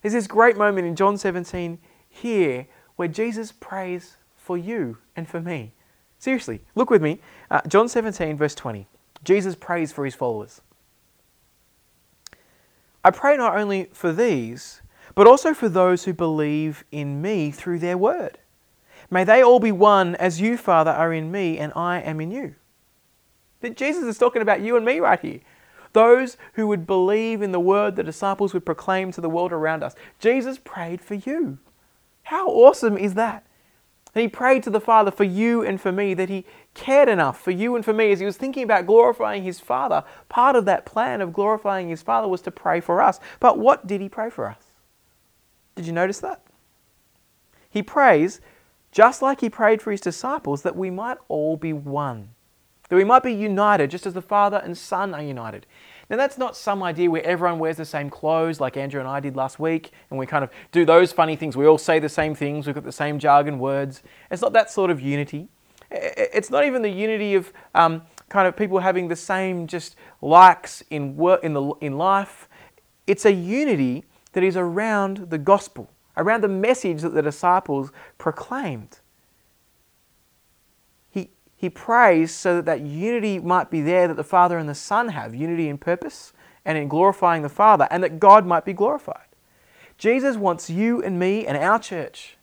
There's 0.00 0.14
this 0.14 0.26
great 0.26 0.56
moment 0.56 0.86
in 0.86 0.96
John 0.96 1.18
17 1.18 1.78
here 2.08 2.66
where 2.96 3.08
Jesus 3.08 3.52
prays 3.52 4.16
for 4.36 4.56
you 4.56 4.98
and 5.16 5.28
for 5.28 5.40
me. 5.40 5.72
Seriously, 6.18 6.60
look 6.74 6.90
with 6.90 7.02
me. 7.02 7.20
Uh, 7.50 7.60
John 7.66 7.88
17, 7.88 8.36
verse 8.36 8.54
20. 8.54 8.86
Jesus 9.24 9.54
prays 9.54 9.92
for 9.92 10.04
his 10.04 10.14
followers. 10.14 10.60
I 13.02 13.10
pray 13.10 13.36
not 13.36 13.56
only 13.56 13.90
for 13.92 14.12
these, 14.12 14.80
but 15.14 15.26
also 15.26 15.52
for 15.52 15.68
those 15.68 16.04
who 16.04 16.12
believe 16.12 16.84
in 16.90 17.20
me 17.20 17.50
through 17.50 17.78
their 17.78 17.98
word. 17.98 18.38
May 19.10 19.24
they 19.24 19.42
all 19.42 19.60
be 19.60 19.72
one 19.72 20.14
as 20.16 20.40
you, 20.40 20.56
Father, 20.56 20.90
are 20.90 21.12
in 21.12 21.30
me 21.30 21.58
and 21.58 21.72
I 21.76 22.00
am 22.00 22.20
in 22.20 22.30
you. 22.30 22.54
That 23.60 23.76
Jesus 23.76 24.04
is 24.04 24.18
talking 24.18 24.42
about 24.42 24.60
you 24.60 24.76
and 24.76 24.84
me 24.84 25.00
right 25.00 25.20
here. 25.20 25.40
Those 25.92 26.36
who 26.54 26.66
would 26.66 26.86
believe 26.86 27.40
in 27.40 27.52
the 27.52 27.60
word 27.60 27.94
the 27.94 28.02
disciples 28.02 28.52
would 28.52 28.66
proclaim 28.66 29.12
to 29.12 29.20
the 29.20 29.28
world 29.28 29.52
around 29.52 29.82
us. 29.82 29.94
Jesus 30.18 30.58
prayed 30.58 31.00
for 31.00 31.14
you. 31.14 31.58
How 32.24 32.48
awesome 32.48 32.96
is 32.96 33.14
that? 33.14 33.46
And 34.14 34.22
he 34.22 34.28
prayed 34.28 34.62
to 34.62 34.70
the 34.70 34.80
Father 34.80 35.10
for 35.10 35.24
you 35.24 35.62
and 35.62 35.80
for 35.80 35.90
me, 35.90 36.14
that 36.14 36.28
he 36.28 36.44
cared 36.72 37.08
enough 37.08 37.40
for 37.40 37.50
you 37.50 37.74
and 37.74 37.84
for 37.84 37.92
me 37.92 38.12
as 38.12 38.20
he 38.20 38.26
was 38.26 38.36
thinking 38.36 38.62
about 38.62 38.86
glorifying 38.86 39.42
his 39.42 39.58
Father. 39.58 40.04
Part 40.28 40.54
of 40.54 40.64
that 40.66 40.86
plan 40.86 41.20
of 41.20 41.32
glorifying 41.32 41.88
his 41.88 42.02
Father 42.02 42.28
was 42.28 42.40
to 42.42 42.50
pray 42.50 42.80
for 42.80 43.02
us. 43.02 43.18
But 43.40 43.58
what 43.58 43.86
did 43.86 44.00
he 44.00 44.08
pray 44.08 44.30
for 44.30 44.46
us? 44.46 44.62
Did 45.74 45.86
you 45.86 45.92
notice 45.92 46.20
that? 46.20 46.42
He 47.68 47.82
prays, 47.82 48.40
just 48.92 49.20
like 49.20 49.40
he 49.40 49.50
prayed 49.50 49.82
for 49.82 49.90
his 49.90 50.00
disciples, 50.00 50.62
that 50.62 50.76
we 50.76 50.90
might 50.90 51.18
all 51.26 51.56
be 51.56 51.72
one, 51.72 52.28
that 52.88 52.96
we 52.96 53.02
might 53.02 53.24
be 53.24 53.32
united, 53.32 53.90
just 53.90 54.06
as 54.06 54.14
the 54.14 54.22
Father 54.22 54.58
and 54.58 54.78
Son 54.78 55.12
are 55.12 55.22
united. 55.22 55.66
Now, 56.14 56.18
that's 56.18 56.38
not 56.38 56.56
some 56.56 56.80
idea 56.84 57.10
where 57.10 57.26
everyone 57.26 57.58
wears 57.58 57.76
the 57.76 57.84
same 57.84 58.08
clothes 58.08 58.60
like 58.60 58.76
Andrew 58.76 59.00
and 59.00 59.08
I 59.08 59.18
did 59.18 59.34
last 59.34 59.58
week, 59.58 59.90
and 60.10 60.16
we 60.16 60.26
kind 60.26 60.44
of 60.44 60.50
do 60.70 60.84
those 60.84 61.10
funny 61.10 61.34
things. 61.34 61.56
We 61.56 61.66
all 61.66 61.76
say 61.76 61.98
the 61.98 62.08
same 62.08 62.36
things, 62.36 62.68
we've 62.68 62.74
got 62.76 62.84
the 62.84 62.92
same 62.92 63.18
jargon 63.18 63.58
words. 63.58 64.00
It's 64.30 64.40
not 64.40 64.52
that 64.52 64.70
sort 64.70 64.92
of 64.92 65.00
unity. 65.00 65.48
It's 65.90 66.50
not 66.50 66.64
even 66.64 66.82
the 66.82 66.88
unity 66.88 67.34
of 67.34 67.52
um, 67.74 68.02
kind 68.28 68.46
of 68.46 68.56
people 68.56 68.78
having 68.78 69.08
the 69.08 69.16
same 69.16 69.66
just 69.66 69.96
likes 70.22 70.84
in, 70.88 71.16
work, 71.16 71.42
in, 71.42 71.52
the, 71.52 71.72
in 71.80 71.98
life. 71.98 72.48
It's 73.08 73.24
a 73.24 73.32
unity 73.32 74.04
that 74.34 74.44
is 74.44 74.56
around 74.56 75.30
the 75.30 75.38
gospel, 75.38 75.90
around 76.16 76.44
the 76.44 76.48
message 76.48 77.02
that 77.02 77.14
the 77.14 77.22
disciples 77.22 77.90
proclaimed 78.18 79.00
he 81.64 81.70
prays 81.70 82.32
so 82.32 82.56
that 82.56 82.66
that 82.66 82.82
unity 82.82 83.38
might 83.38 83.70
be 83.70 83.80
there 83.80 84.06
that 84.06 84.16
the 84.16 84.22
Father 84.22 84.58
and 84.58 84.68
the 84.68 84.74
Son 84.74 85.08
have 85.08 85.34
unity 85.34 85.68
in 85.68 85.78
purpose 85.78 86.34
and 86.62 86.76
in 86.76 86.88
glorifying 86.88 87.42
the 87.42 87.48
Father, 87.48 87.88
and 87.90 88.04
that 88.04 88.20
God 88.20 88.44
might 88.46 88.66
be 88.66 88.74
glorified. 88.74 89.26
Jesus 89.96 90.36
wants 90.36 90.68
you 90.68 91.02
and 91.02 91.18
me 91.18 91.46
and 91.46 91.56
our 91.56 91.78
church 91.78 92.36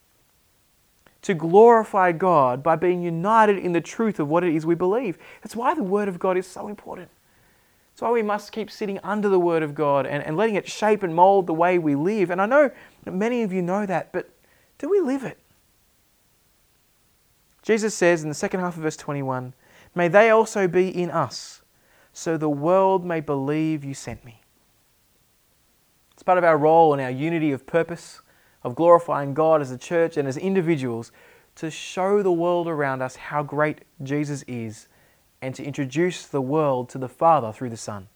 to 1.22 1.36
glorify 1.36 2.12
God 2.12 2.64
by 2.64 2.76
being 2.76 3.04
united 3.04 3.60
in 3.60 3.74
the 3.74 3.82
truth 3.82 4.20
of 4.20 4.28
what 4.28 4.44
it 4.44 4.56
is 4.56 4.66
we 4.66 4.74
believe. 4.74 5.20
That's 5.44 5.56
why 5.56 5.76
the 5.76 5.84
Word 5.84 6.08
of 6.08 6.18
God 6.18 6.36
is 6.36 6.48
so 6.48 6.68
important. 6.68 7.10
That's 7.94 8.02
why 8.02 8.12
we 8.12 8.24
must 8.24 8.52
keep 8.52 8.72
sitting 8.72 9.00
under 9.04 9.30
the 9.30 9.40
Word 9.40 9.62
of 9.62 9.76
God 9.76 10.08
and, 10.08 10.24
and 10.24 10.36
letting 10.36 10.56
it 10.56 10.68
shape 10.68 11.04
and 11.04 11.14
mold 11.14 11.46
the 11.46 11.54
way 11.54 11.78
we 11.78 11.94
live. 11.94 12.32
And 12.32 12.42
I 12.42 12.48
know 12.48 12.72
many 13.06 13.44
of 13.44 13.54
you 13.54 13.62
know 13.62 13.86
that, 13.86 14.12
but 14.12 14.32
do 14.80 14.90
we 14.90 15.00
live 15.00 15.24
it? 15.24 15.38
Jesus 17.62 17.94
says 17.94 18.24
in 18.24 18.30
the 18.30 18.36
second 18.36 18.60
half 18.60 18.78
of 18.78 18.84
verse 18.84 18.98
21 18.98 19.54
May 19.94 20.08
they 20.08 20.30
also 20.30 20.68
be 20.68 20.90
in 20.90 21.10
us, 21.12 21.62
so 22.14 22.38
the 22.38 22.50
world 22.50 23.06
may 23.06 23.20
believe 23.20 23.84
you 23.84 23.94
sent 23.94 24.24
me. 24.24 24.42
It's 26.14 26.24
part 26.24 26.38
of 26.38 26.44
our 26.44 26.58
role 26.58 26.94
and 26.94 27.02
our 27.02 27.12
unity 27.12 27.52
of 27.52 27.66
purpose, 27.66 28.22
of 28.64 28.76
glorifying 28.76 29.34
God 29.34 29.60
as 29.62 29.72
a 29.72 29.78
church 29.78 30.18
and 30.18 30.28
as 30.28 30.38
individuals, 30.38 31.12
to 31.56 31.70
show 31.70 32.24
the 32.24 32.32
world 32.32 32.68
around 32.68 33.02
us 33.02 33.16
how 33.16 33.44
great 33.44 33.82
Jesus 34.02 34.44
is 34.48 34.88
and 35.42 35.56
to 35.56 35.64
introduce 35.64 36.26
the 36.26 36.42
world 36.42 36.90
to 36.90 36.98
the 36.98 37.10
Father 37.10 37.52
through 37.52 37.72
the 37.72 37.78
Son. 37.78 38.08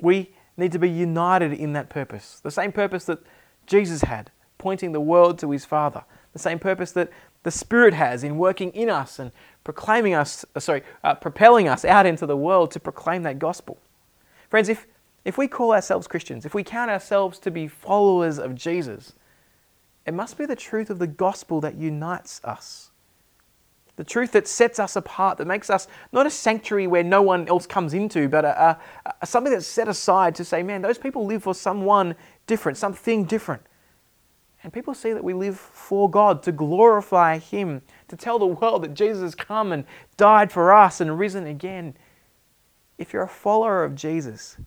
We 0.00 0.30
need 0.56 0.72
to 0.72 0.78
be 0.78 0.88
united 0.88 1.52
in 1.52 1.74
that 1.74 1.90
purpose, 1.90 2.40
the 2.42 2.50
same 2.50 2.72
purpose 2.72 3.04
that 3.04 3.20
Jesus 3.66 4.02
had, 4.02 4.30
pointing 4.58 4.92
the 4.92 5.00
world 5.00 5.38
to 5.40 5.50
his 5.50 5.64
Father, 5.64 6.04
the 6.32 6.38
same 6.38 6.58
purpose 6.58 6.92
that 6.92 7.10
the 7.42 7.50
Spirit 7.50 7.94
has 7.94 8.22
in 8.22 8.36
working 8.36 8.70
in 8.72 8.90
us 8.90 9.18
and 9.18 9.32
proclaiming 9.64 10.14
us, 10.14 10.44
uh, 10.54 10.60
sorry, 10.60 10.82
uh, 11.04 11.14
propelling 11.14 11.68
us 11.68 11.84
out 11.84 12.06
into 12.06 12.26
the 12.26 12.36
world 12.36 12.70
to 12.72 12.80
proclaim 12.80 13.22
that 13.22 13.38
gospel. 13.38 13.78
Friends, 14.48 14.68
if, 14.68 14.86
if 15.24 15.38
we 15.38 15.48
call 15.48 15.72
ourselves 15.72 16.06
Christians, 16.06 16.44
if 16.44 16.54
we 16.54 16.64
count 16.64 16.90
ourselves 16.90 17.38
to 17.40 17.50
be 17.50 17.68
followers 17.68 18.38
of 18.38 18.54
Jesus, 18.54 19.14
it 20.06 20.14
must 20.14 20.36
be 20.36 20.46
the 20.46 20.56
truth 20.56 20.90
of 20.90 20.98
the 20.98 21.06
gospel 21.06 21.60
that 21.60 21.76
unites 21.76 22.40
us. 22.44 22.90
The 23.96 24.04
truth 24.04 24.32
that 24.32 24.48
sets 24.48 24.78
us 24.78 24.96
apart, 24.96 25.36
that 25.38 25.46
makes 25.46 25.68
us 25.68 25.86
not 26.10 26.26
a 26.26 26.30
sanctuary 26.30 26.86
where 26.86 27.04
no 27.04 27.20
one 27.20 27.46
else 27.48 27.66
comes 27.66 27.92
into, 27.92 28.28
but 28.28 28.46
a, 28.46 28.60
a, 28.60 28.78
a, 29.20 29.26
something 29.26 29.52
that's 29.52 29.66
set 29.66 29.88
aside 29.88 30.34
to 30.36 30.44
say, 30.44 30.62
man, 30.62 30.80
those 30.80 30.96
people 30.96 31.26
live 31.26 31.42
for 31.42 31.54
someone 31.54 32.14
different, 32.46 32.78
something 32.78 33.24
different. 33.24 33.62
And 34.62 34.72
people 34.72 34.94
see 34.94 35.12
that 35.12 35.24
we 35.24 35.32
live 35.32 35.58
for 35.58 36.10
God, 36.10 36.42
to 36.42 36.52
glorify 36.52 37.38
Him, 37.38 37.82
to 38.08 38.16
tell 38.16 38.38
the 38.38 38.46
world 38.46 38.82
that 38.82 38.94
Jesus 38.94 39.22
has 39.22 39.34
come 39.34 39.72
and 39.72 39.84
died 40.16 40.52
for 40.52 40.72
us 40.72 41.00
and 41.00 41.18
risen 41.18 41.46
again. 41.46 41.96
If 42.98 43.12
you're 43.12 43.22
a 43.22 43.28
follower 43.28 43.84
of 43.84 43.94
Jesus, 43.94 44.58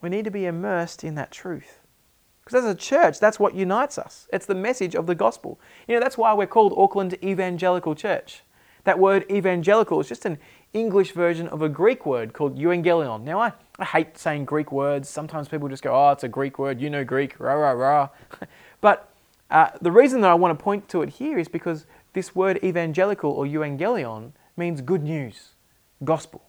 we 0.00 0.08
need 0.08 0.24
to 0.24 0.30
be 0.30 0.46
immersed 0.46 1.04
in 1.04 1.14
that 1.16 1.30
truth. 1.30 1.80
Because 2.42 2.64
as 2.64 2.72
a 2.72 2.74
church, 2.74 3.20
that's 3.20 3.38
what 3.38 3.54
unites 3.54 3.98
us. 3.98 4.26
It's 4.32 4.46
the 4.46 4.54
message 4.54 4.94
of 4.94 5.06
the 5.06 5.14
gospel. 5.14 5.60
You 5.86 5.94
know, 5.94 6.00
that's 6.00 6.16
why 6.16 6.32
we're 6.32 6.46
called 6.46 6.72
Auckland 6.78 7.22
Evangelical 7.22 7.94
Church. 7.94 8.42
That 8.84 8.98
word 8.98 9.30
evangelical 9.30 10.00
is 10.00 10.08
just 10.08 10.24
an 10.24 10.38
English 10.72 11.12
version 11.12 11.46
of 11.48 11.60
a 11.60 11.68
Greek 11.68 12.06
word 12.06 12.32
called 12.32 12.56
euangelion. 12.56 13.22
Now, 13.22 13.40
I, 13.40 13.52
I 13.78 13.84
hate 13.84 14.16
saying 14.16 14.46
Greek 14.46 14.72
words. 14.72 15.10
Sometimes 15.10 15.48
people 15.48 15.68
just 15.68 15.82
go, 15.82 15.94
oh, 15.94 16.12
it's 16.12 16.24
a 16.24 16.28
Greek 16.28 16.58
word, 16.58 16.80
you 16.80 16.88
know 16.88 17.04
Greek, 17.04 17.38
rah, 17.38 17.52
rah, 17.52 17.72
rah. 17.72 18.08
but 18.80 19.12
uh, 19.50 19.70
the 19.80 19.92
reason 19.92 20.20
that 20.20 20.30
I 20.30 20.34
want 20.34 20.58
to 20.58 20.62
point 20.62 20.88
to 20.90 21.02
it 21.02 21.08
here 21.10 21.38
is 21.38 21.48
because 21.48 21.86
this 22.12 22.34
word 22.34 22.58
evangelical 22.62 23.30
or 23.30 23.46
euangelion 23.46 24.32
means 24.56 24.80
good 24.80 25.02
news, 25.02 25.50
gospel. 26.04 26.42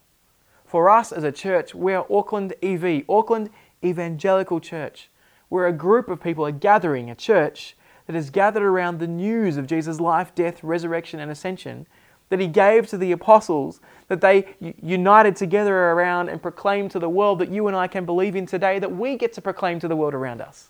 For 0.65 0.89
us 0.89 1.11
as 1.11 1.23
a 1.23 1.31
church, 1.31 1.73
we're 1.73 2.03
Auckland 2.09 2.53
EV, 2.61 3.03
Auckland 3.09 3.49
Evangelical 3.83 4.59
Church. 4.59 5.09
We're 5.49 5.67
a 5.67 5.73
group 5.73 6.09
of 6.09 6.21
people, 6.21 6.45
a 6.45 6.51
gathering, 6.51 7.09
a 7.09 7.15
church 7.15 7.75
that 8.05 8.15
is 8.15 8.29
gathered 8.29 8.63
around 8.63 8.99
the 8.99 9.07
news 9.07 9.57
of 9.57 9.67
Jesus' 9.67 9.99
life, 9.99 10.35
death, 10.35 10.63
resurrection, 10.63 11.19
and 11.19 11.31
ascension 11.31 11.87
that 12.29 12.39
he 12.39 12.47
gave 12.47 12.87
to 12.87 12.97
the 12.97 13.11
apostles, 13.11 13.79
that 14.07 14.21
they 14.21 14.55
united 14.81 15.35
together 15.35 15.75
around 15.75 16.29
and 16.29 16.41
proclaimed 16.41 16.91
to 16.91 16.99
the 16.99 17.09
world 17.09 17.39
that 17.39 17.49
you 17.49 17.67
and 17.67 17.75
I 17.75 17.87
can 17.87 18.05
believe 18.05 18.35
in 18.35 18.45
today, 18.45 18.79
that 18.79 18.95
we 18.95 19.15
get 19.15 19.33
to 19.33 19.41
proclaim 19.41 19.79
to 19.79 19.87
the 19.87 19.95
world 19.95 20.13
around 20.13 20.41
us. 20.41 20.69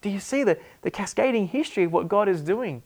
Do 0.00 0.08
you 0.08 0.20
see 0.20 0.44
the, 0.44 0.58
the 0.82 0.90
cascading 0.90 1.48
history 1.48 1.84
of 1.84 1.92
what 1.92 2.08
God 2.08 2.28
is 2.28 2.42
doing? 2.42 2.82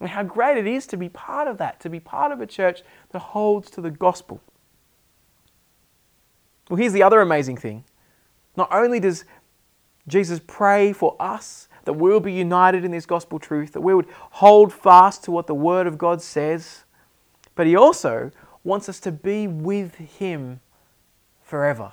And 0.00 0.10
how 0.10 0.22
great 0.22 0.58
it 0.58 0.66
is 0.66 0.86
to 0.88 0.96
be 0.96 1.08
part 1.08 1.48
of 1.48 1.56
that, 1.58 1.80
to 1.80 1.88
be 1.88 2.00
part 2.00 2.30
of 2.30 2.40
a 2.40 2.46
church 2.46 2.82
that 3.10 3.18
holds 3.18 3.70
to 3.70 3.80
the 3.80 3.90
gospel. 3.90 4.42
Well, 6.68 6.76
here's 6.76 6.92
the 6.92 7.02
other 7.02 7.20
amazing 7.20 7.56
thing. 7.56 7.84
Not 8.56 8.68
only 8.72 9.00
does 9.00 9.24
Jesus 10.08 10.40
pray 10.46 10.92
for 10.92 11.16
us 11.18 11.68
that 11.84 11.94
we'll 11.94 12.20
be 12.20 12.32
united 12.32 12.84
in 12.84 12.90
this 12.90 13.06
gospel 13.06 13.38
truth, 13.38 13.72
that 13.72 13.80
we 13.80 13.94
would 13.94 14.06
hold 14.10 14.72
fast 14.72 15.24
to 15.24 15.30
what 15.30 15.46
the 15.46 15.54
Word 15.54 15.86
of 15.86 15.96
God 15.96 16.20
says, 16.20 16.84
but 17.54 17.66
He 17.66 17.76
also 17.76 18.30
wants 18.64 18.88
us 18.88 19.00
to 19.00 19.12
be 19.12 19.46
with 19.46 19.94
Him 19.94 20.60
forever. 21.42 21.92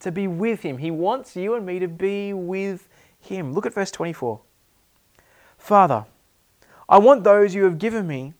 To 0.00 0.10
be 0.10 0.26
with 0.26 0.62
Him. 0.62 0.78
He 0.78 0.90
wants 0.90 1.36
you 1.36 1.54
and 1.54 1.66
me 1.66 1.78
to 1.78 1.88
be 1.88 2.32
with 2.32 2.88
him. 3.20 3.52
Look 3.52 3.66
at 3.66 3.74
verse 3.74 3.90
24. 3.90 4.40
Father, 5.56 6.06
I 6.88 6.98
want 6.98 7.24
those 7.24 7.54
you 7.54 7.64
have 7.64 7.78
given 7.78 8.06
me 8.06 8.34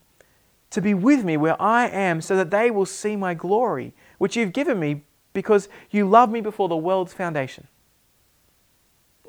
to 0.71 0.81
be 0.81 0.95
with 0.95 1.25
me 1.25 1.37
where 1.37 1.61
I 1.61 1.89
am, 1.89 2.21
so 2.21 2.37
that 2.37 2.51
they 2.51 2.71
will 2.71 2.87
see 2.87 3.17
my 3.17 3.35
glory, 3.35 3.95
which 4.19 4.37
you've 4.37 4.53
given 4.53 4.79
me 4.79 5.03
because 5.33 5.69
you 5.91 6.07
loved 6.07 6.33
me 6.33 6.41
before 6.41 6.69
the 6.69 6.77
world's 6.77 7.15
foundation. 7.15 7.67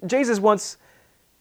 Jesus 0.05 0.39
wants 0.39 0.77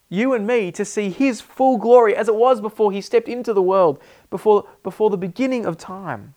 you 0.08 0.34
and 0.34 0.46
me 0.46 0.72
to 0.72 0.84
see 0.84 1.10
his 1.10 1.40
full 1.40 1.78
glory 1.78 2.14
as 2.14 2.28
it 2.28 2.34
was 2.34 2.60
before 2.60 2.92
he 2.92 3.00
stepped 3.00 3.28
into 3.28 3.52
the 3.52 3.62
world, 3.62 4.00
before, 4.30 4.68
before 4.82 5.10
the 5.10 5.16
beginning 5.16 5.66
of 5.66 5.76
time. 5.76 6.34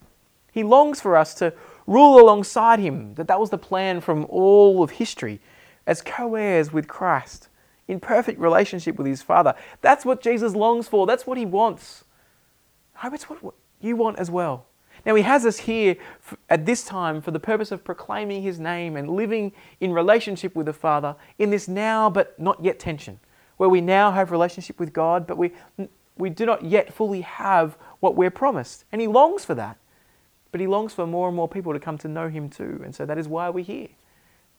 He 0.52 0.62
longs 0.62 1.00
for 1.00 1.16
us 1.16 1.32
to 1.34 1.54
rule 1.86 2.20
alongside 2.20 2.78
him, 2.78 3.14
that 3.14 3.28
that 3.28 3.40
was 3.40 3.50
the 3.50 3.58
plan 3.58 4.00
from 4.00 4.26
all 4.28 4.82
of 4.82 4.92
history, 4.92 5.40
as 5.86 6.02
co 6.02 6.34
heirs 6.34 6.72
with 6.72 6.88
Christ 6.88 7.48
in 7.88 8.00
perfect 8.00 8.38
relationship 8.38 8.96
with 8.96 9.06
his 9.06 9.22
Father. 9.22 9.54
That's 9.80 10.04
what 10.04 10.22
Jesus 10.22 10.54
longs 10.54 10.88
for. 10.88 11.06
That's 11.06 11.26
what 11.26 11.38
he 11.38 11.46
wants. 11.46 12.04
I 12.96 13.00
hope 13.00 13.14
it's 13.14 13.24
what 13.24 13.54
you 13.80 13.96
want 13.96 14.18
as 14.18 14.30
well. 14.30 14.66
Now, 15.04 15.14
he 15.16 15.22
has 15.22 15.44
us 15.44 15.58
here 15.58 15.96
at 16.48 16.64
this 16.64 16.84
time 16.84 17.20
for 17.20 17.32
the 17.32 17.40
purpose 17.40 17.72
of 17.72 17.82
proclaiming 17.82 18.42
his 18.42 18.60
name 18.60 18.96
and 18.96 19.10
living 19.10 19.52
in 19.80 19.92
relationship 19.92 20.54
with 20.54 20.66
the 20.66 20.72
Father 20.72 21.16
in 21.38 21.50
this 21.50 21.66
now 21.66 22.08
but 22.08 22.38
not 22.38 22.62
yet 22.62 22.78
tension, 22.78 23.18
where 23.56 23.68
we 23.68 23.80
now 23.80 24.12
have 24.12 24.30
relationship 24.30 24.78
with 24.78 24.92
God, 24.92 25.26
but 25.26 25.36
we, 25.36 25.52
we 26.16 26.30
do 26.30 26.46
not 26.46 26.64
yet 26.64 26.92
fully 26.92 27.22
have 27.22 27.76
what 27.98 28.14
we're 28.14 28.30
promised. 28.30 28.84
And 28.92 29.00
he 29.00 29.08
longs 29.08 29.44
for 29.44 29.54
that. 29.54 29.76
But 30.52 30.60
he 30.60 30.66
longs 30.66 30.92
for 30.92 31.06
more 31.06 31.28
and 31.28 31.34
more 31.34 31.48
people 31.48 31.72
to 31.72 31.80
come 31.80 31.98
to 31.98 32.08
know 32.08 32.28
him 32.28 32.48
too. 32.48 32.80
And 32.84 32.94
so 32.94 33.06
that 33.06 33.18
is 33.18 33.26
why 33.26 33.48
we're 33.48 33.64
here. 33.64 33.88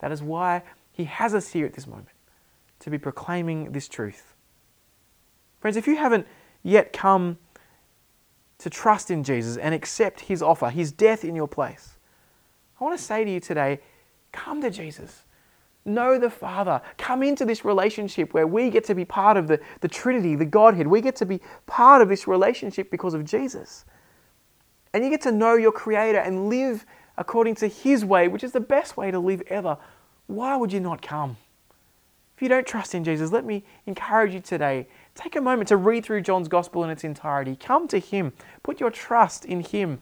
That 0.00 0.12
is 0.12 0.20
why 0.22 0.62
he 0.92 1.04
has 1.04 1.34
us 1.34 1.52
here 1.52 1.64
at 1.64 1.72
this 1.72 1.86
moment 1.86 2.13
to 2.80 2.90
be 2.90 2.98
proclaiming 2.98 3.72
this 3.72 3.88
truth. 3.88 4.34
Friends, 5.60 5.76
if 5.76 5.86
you 5.86 5.96
haven't 5.96 6.26
yet 6.62 6.92
come 6.92 7.38
to 8.58 8.70
trust 8.70 9.10
in 9.10 9.24
Jesus 9.24 9.56
and 9.56 9.74
accept 9.74 10.20
his 10.20 10.42
offer, 10.42 10.70
his 10.70 10.92
death 10.92 11.24
in 11.24 11.34
your 11.34 11.48
place, 11.48 11.98
I 12.80 12.84
want 12.84 12.98
to 12.98 13.04
say 13.04 13.24
to 13.24 13.30
you 13.30 13.40
today 13.40 13.80
come 14.32 14.60
to 14.62 14.70
Jesus. 14.70 15.24
Know 15.86 16.18
the 16.18 16.30
Father. 16.30 16.80
Come 16.96 17.22
into 17.22 17.44
this 17.44 17.64
relationship 17.64 18.32
where 18.32 18.46
we 18.46 18.70
get 18.70 18.84
to 18.84 18.94
be 18.94 19.04
part 19.04 19.36
of 19.36 19.48
the, 19.48 19.60
the 19.80 19.88
Trinity, 19.88 20.34
the 20.34 20.46
Godhead. 20.46 20.86
We 20.86 21.02
get 21.02 21.16
to 21.16 21.26
be 21.26 21.40
part 21.66 22.00
of 22.00 22.08
this 22.08 22.26
relationship 22.26 22.90
because 22.90 23.12
of 23.12 23.24
Jesus. 23.24 23.84
And 24.94 25.04
you 25.04 25.10
get 25.10 25.20
to 25.22 25.32
know 25.32 25.54
your 25.54 25.72
Creator 25.72 26.18
and 26.18 26.48
live 26.48 26.86
according 27.18 27.56
to 27.56 27.68
His 27.68 28.04
way, 28.04 28.28
which 28.28 28.42
is 28.42 28.52
the 28.52 28.60
best 28.60 28.96
way 28.96 29.10
to 29.10 29.18
live 29.18 29.42
ever. 29.48 29.76
Why 30.26 30.56
would 30.56 30.72
you 30.72 30.80
not 30.80 31.02
come? 31.02 31.36
If 32.36 32.42
you 32.42 32.48
don't 32.48 32.66
trust 32.66 32.94
in 32.94 33.04
Jesus, 33.04 33.30
let 33.30 33.44
me 33.44 33.64
encourage 33.86 34.34
you 34.34 34.40
today. 34.40 34.88
Take 35.14 35.36
a 35.36 35.40
moment 35.40 35.68
to 35.68 35.76
read 35.76 36.04
through 36.04 36.22
John's 36.22 36.48
Gospel 36.48 36.82
in 36.82 36.90
its 36.90 37.04
entirety. 37.04 37.54
Come 37.54 37.86
to 37.88 37.98
Him, 37.98 38.32
put 38.62 38.80
your 38.80 38.90
trust 38.90 39.44
in 39.44 39.60
Him, 39.60 40.00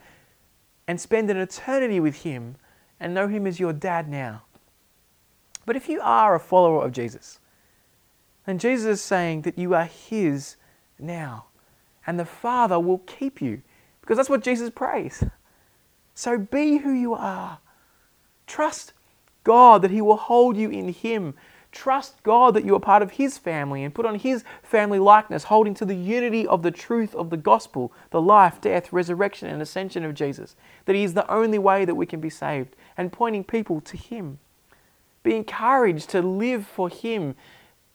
and 0.88 1.00
spend 1.00 1.30
an 1.30 1.36
eternity 1.36 2.00
with 2.00 2.22
Him 2.22 2.56
and 2.98 3.12
know 3.12 3.28
Him 3.28 3.46
as 3.46 3.60
your 3.60 3.74
dad 3.74 4.08
now. 4.08 4.42
But 5.66 5.76
if 5.76 5.88
you 5.88 6.00
are 6.00 6.34
a 6.34 6.40
follower 6.40 6.84
of 6.84 6.92
Jesus, 6.92 7.38
then 8.46 8.58
Jesus 8.58 8.86
is 8.86 9.02
saying 9.02 9.42
that 9.42 9.58
you 9.58 9.74
are 9.74 9.84
His 9.84 10.56
now, 10.98 11.46
and 12.06 12.18
the 12.18 12.24
Father 12.24 12.80
will 12.80 12.98
keep 12.98 13.42
you 13.42 13.62
because 14.00 14.16
that's 14.16 14.30
what 14.30 14.42
Jesus 14.42 14.70
prays. 14.70 15.22
So 16.14 16.38
be 16.38 16.78
who 16.78 16.92
you 16.92 17.14
are. 17.14 17.58
Trust 18.46 18.92
God 19.44 19.82
that 19.82 19.90
He 19.90 20.00
will 20.00 20.16
hold 20.16 20.56
you 20.56 20.70
in 20.70 20.88
Him 20.92 21.34
Trust 21.72 22.22
God 22.22 22.52
that 22.52 22.66
you 22.66 22.74
are 22.74 22.80
part 22.80 23.02
of 23.02 23.12
His 23.12 23.38
family 23.38 23.82
and 23.82 23.94
put 23.94 24.04
on 24.04 24.16
His 24.16 24.44
family 24.62 24.98
likeness, 24.98 25.44
holding 25.44 25.72
to 25.74 25.86
the 25.86 25.96
unity 25.96 26.46
of 26.46 26.62
the 26.62 26.70
truth 26.70 27.14
of 27.14 27.30
the 27.30 27.36
gospel, 27.38 27.92
the 28.10 28.20
life, 28.20 28.60
death, 28.60 28.92
resurrection, 28.92 29.48
and 29.48 29.60
ascension 29.60 30.04
of 30.04 30.14
Jesus. 30.14 30.54
That 30.84 30.94
He 30.94 31.02
is 31.02 31.14
the 31.14 31.28
only 31.32 31.58
way 31.58 31.86
that 31.86 31.94
we 31.94 32.04
can 32.04 32.20
be 32.20 32.30
saved, 32.30 32.76
and 32.96 33.10
pointing 33.10 33.42
people 33.42 33.80
to 33.80 33.96
Him. 33.96 34.38
Be 35.22 35.34
encouraged 35.34 36.10
to 36.10 36.20
live 36.20 36.66
for 36.66 36.90
Him 36.90 37.36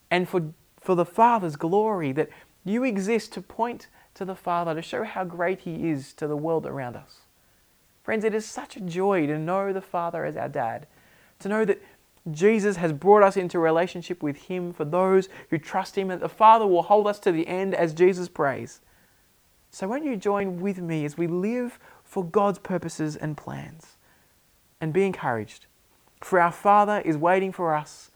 and 0.09 0.27
for, 0.27 0.53
for 0.79 0.95
the 0.95 1.05
Father's 1.05 1.55
glory, 1.55 2.11
that 2.13 2.29
you 2.65 2.83
exist 2.83 3.31
to 3.33 3.41
point 3.41 3.87
to 4.15 4.25
the 4.25 4.35
Father, 4.35 4.73
to 4.73 4.81
show 4.81 5.03
how 5.03 5.23
great 5.23 5.61
He 5.61 5.89
is 5.89 6.13
to 6.13 6.27
the 6.27 6.35
world 6.35 6.65
around 6.65 6.95
us. 6.95 7.19
Friends, 8.01 8.23
it 8.23 8.33
is 8.33 8.45
such 8.45 8.75
a 8.75 8.81
joy 8.81 9.27
to 9.27 9.37
know 9.37 9.71
the 9.71 9.81
Father 9.81 10.25
as 10.25 10.35
our 10.35 10.49
dad, 10.49 10.87
to 11.39 11.49
know 11.49 11.63
that 11.63 11.79
Jesus 12.31 12.75
has 12.77 12.91
brought 12.91 13.23
us 13.23 13.37
into 13.37 13.59
relationship 13.59 14.21
with 14.21 14.37
Him 14.43 14.73
for 14.73 14.85
those 14.85 15.29
who 15.49 15.57
trust 15.57 15.97
Him, 15.97 16.11
and 16.11 16.21
the 16.21 16.29
Father 16.29 16.67
will 16.67 16.83
hold 16.83 17.07
us 17.07 17.19
to 17.19 17.31
the 17.31 17.47
end 17.47 17.73
as 17.73 17.93
Jesus 17.93 18.27
prays. 18.27 18.81
So, 19.71 19.87
won't 19.87 20.05
you 20.05 20.15
join 20.15 20.59
with 20.59 20.79
me 20.79 21.05
as 21.05 21.17
we 21.17 21.27
live 21.27 21.79
for 22.03 22.23
God's 22.23 22.59
purposes 22.59 23.15
and 23.15 23.37
plans? 23.37 23.97
And 24.79 24.93
be 24.93 25.05
encouraged, 25.05 25.65
for 26.21 26.39
our 26.39 26.51
Father 26.51 27.01
is 27.01 27.17
waiting 27.17 27.51
for 27.51 27.73
us 27.73 28.11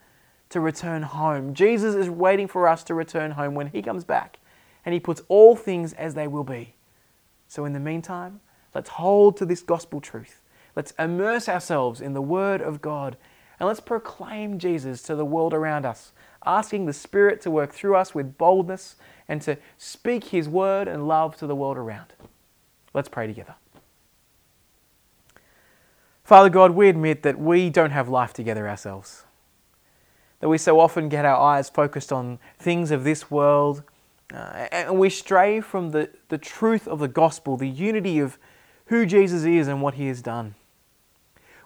to 0.49 0.59
return 0.59 1.03
home. 1.03 1.53
Jesus 1.53 1.95
is 1.95 2.09
waiting 2.09 2.47
for 2.47 2.67
us 2.67 2.83
to 2.83 2.93
return 2.93 3.31
home 3.31 3.55
when 3.55 3.67
He 3.67 3.81
comes 3.81 4.03
back, 4.03 4.39
and 4.85 4.93
He 4.93 4.99
puts 4.99 5.21
all 5.27 5.55
things 5.55 5.93
as 5.93 6.13
they 6.13 6.27
will 6.27 6.43
be. 6.43 6.75
So, 7.47 7.65
in 7.65 7.73
the 7.73 7.79
meantime, 7.79 8.41
let's 8.75 8.89
hold 8.89 9.37
to 9.37 9.45
this 9.45 9.61
gospel 9.61 10.01
truth. 10.01 10.41
Let's 10.75 10.93
immerse 10.97 11.49
ourselves 11.49 12.01
in 12.01 12.13
the 12.13 12.21
Word 12.21 12.61
of 12.61 12.81
God 12.81 13.17
and 13.61 13.67
let's 13.67 13.79
proclaim 13.79 14.57
Jesus 14.57 15.03
to 15.03 15.15
the 15.15 15.23
world 15.23 15.53
around 15.53 15.85
us, 15.85 16.13
asking 16.43 16.87
the 16.87 16.93
Spirit 16.93 17.41
to 17.41 17.51
work 17.51 17.71
through 17.71 17.95
us 17.95 18.15
with 18.15 18.35
boldness 18.35 18.95
and 19.27 19.39
to 19.43 19.55
speak 19.77 20.23
His 20.29 20.49
word 20.49 20.87
and 20.87 21.07
love 21.07 21.37
to 21.37 21.45
the 21.45 21.55
world 21.55 21.77
around. 21.77 22.07
Let's 22.91 23.07
pray 23.07 23.27
together. 23.27 23.53
Father 26.23 26.49
God, 26.49 26.71
we 26.71 26.89
admit 26.89 27.21
that 27.21 27.37
we 27.37 27.69
don't 27.69 27.91
have 27.91 28.09
life 28.09 28.33
together 28.33 28.67
ourselves. 28.67 29.25
That 30.39 30.49
we 30.49 30.57
so 30.57 30.79
often 30.79 31.07
get 31.07 31.23
our 31.23 31.39
eyes 31.39 31.69
focused 31.69 32.11
on 32.11 32.39
things 32.57 32.89
of 32.89 33.03
this 33.03 33.29
world 33.29 33.83
uh, 34.33 34.67
and 34.71 34.97
we 34.97 35.11
stray 35.11 35.61
from 35.61 35.91
the, 35.91 36.09
the 36.29 36.39
truth 36.39 36.87
of 36.87 36.97
the 36.97 37.07
gospel, 37.07 37.57
the 37.57 37.69
unity 37.69 38.17
of 38.17 38.39
who 38.85 39.05
Jesus 39.05 39.43
is 39.43 39.67
and 39.67 39.83
what 39.83 39.93
he 39.93 40.07
has 40.07 40.23
done. 40.23 40.55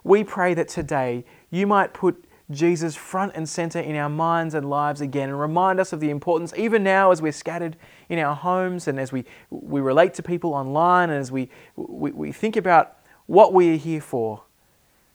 We 0.05 0.23
pray 0.23 0.53
that 0.53 0.67
today 0.67 1.25
you 1.49 1.65
might 1.65 1.91
put 1.91 2.25
Jesus 2.51 2.95
front 2.95 3.31
and 3.33 3.49
center 3.49 3.79
in 3.79 3.95
our 3.95 4.07
minds 4.07 4.53
and 4.53 4.69
lives 4.69 5.01
again 5.01 5.29
and 5.29 5.39
remind 5.39 5.79
us 5.79 5.93
of 5.93 5.99
the 5.99 6.11
importance, 6.11 6.53
even 6.55 6.83
now 6.83 7.09
as 7.09 7.23
we're 7.23 7.31
scattered 7.31 7.75
in 8.07 8.19
our 8.19 8.35
homes 8.35 8.87
and 8.87 8.99
as 8.99 9.11
we, 9.11 9.25
we 9.49 9.81
relate 9.81 10.13
to 10.13 10.21
people 10.21 10.53
online 10.53 11.09
and 11.09 11.19
as 11.19 11.31
we, 11.31 11.49
we, 11.75 12.11
we 12.11 12.31
think 12.31 12.55
about 12.55 12.97
what 13.25 13.51
we 13.51 13.73
are 13.73 13.77
here 13.77 13.99
for, 13.99 14.43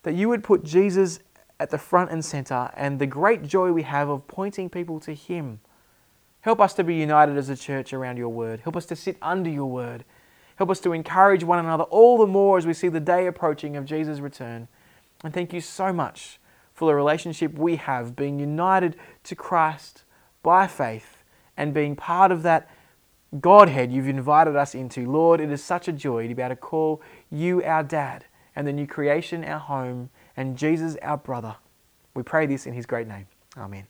that 0.03 0.17
you 0.17 0.29
would 0.29 0.43
put 0.43 0.65
Jesus 0.65 1.21
at 1.61 1.71
the 1.71 1.79
front 1.79 2.11
and 2.11 2.25
center 2.25 2.69
and 2.75 2.99
the 2.99 3.07
great 3.07 3.45
joy 3.45 3.71
we 3.71 3.85
have 3.85 4.09
of 4.09 4.27
pointing 4.27 4.69
people 4.69 4.99
to 4.99 5.15
Him. 5.15 5.61
Help 6.41 6.61
us 6.61 6.75
to 6.75 6.83
be 6.83 6.97
united 6.97 7.37
as 7.37 7.49
a 7.49 7.57
church 7.57 7.93
around 7.93 8.17
your 8.17 8.31
word. 8.31 8.59
Help 8.59 8.77
us 8.77 8.87
to 8.87 8.97
sit 8.97 9.17
under 9.23 9.51
your 9.51 9.71
word. 9.71 10.05
Help 10.57 10.69
us 10.69 10.81
to 10.81 10.93
encourage 10.93 11.45
one 11.45 11.61
another 11.61 11.85
all 11.85 12.19
the 12.19 12.27
more 12.27 12.59
as 12.59 12.67
we 12.67 12.75
see 12.75 12.89
the 12.89 12.99
day 12.99 13.29
approaching 13.29 13.77
of 13.77 13.85
Jesus' 13.85 14.19
return. 14.19 14.67
And 15.23 15.35
thank 15.35 15.53
you 15.53 15.61
so 15.61 15.93
much 15.93 16.39
for 16.73 16.89
the 16.89 16.95
relationship 16.95 17.59
we 17.59 17.77
have, 17.77 18.17
being 18.17 18.39
united 18.39 18.97
to 19.25 19.35
Christ 19.35 20.05
by 20.43 20.67
faith 20.67 21.23
and 21.57 21.75
being 21.75 21.95
part 21.95 22.33
of 22.33 22.43
that 22.43 22.71
Godhead 23.39 23.93
you've 23.93 24.09
invited 24.09 24.57
us 24.57 24.75
into. 24.75 25.11
Lord, 25.11 25.41
it 25.41 25.51
is 25.51 25.63
such 25.63 25.89
a 25.89 25.93
joy 25.93 26.27
to 26.27 26.35
be 26.35 26.43
able 26.43 26.55
to 26.55 26.57
call 26.57 27.03
you 27.31 27.63
our 27.63 27.83
dad 27.83 28.25
and 28.57 28.67
the 28.67 28.73
new 28.73 28.87
creation 28.87 29.45
our 29.45 29.61
home 29.61 30.11
and 30.37 30.57
Jesus 30.57 30.97
our 31.03 31.17
brother. 31.17 31.57
We 32.15 32.23
pray 32.23 32.47
this 32.47 32.67
in 32.67 32.73
his 32.73 32.87
great 32.87 33.07
name. 33.07 33.27
Amen. 33.57 33.87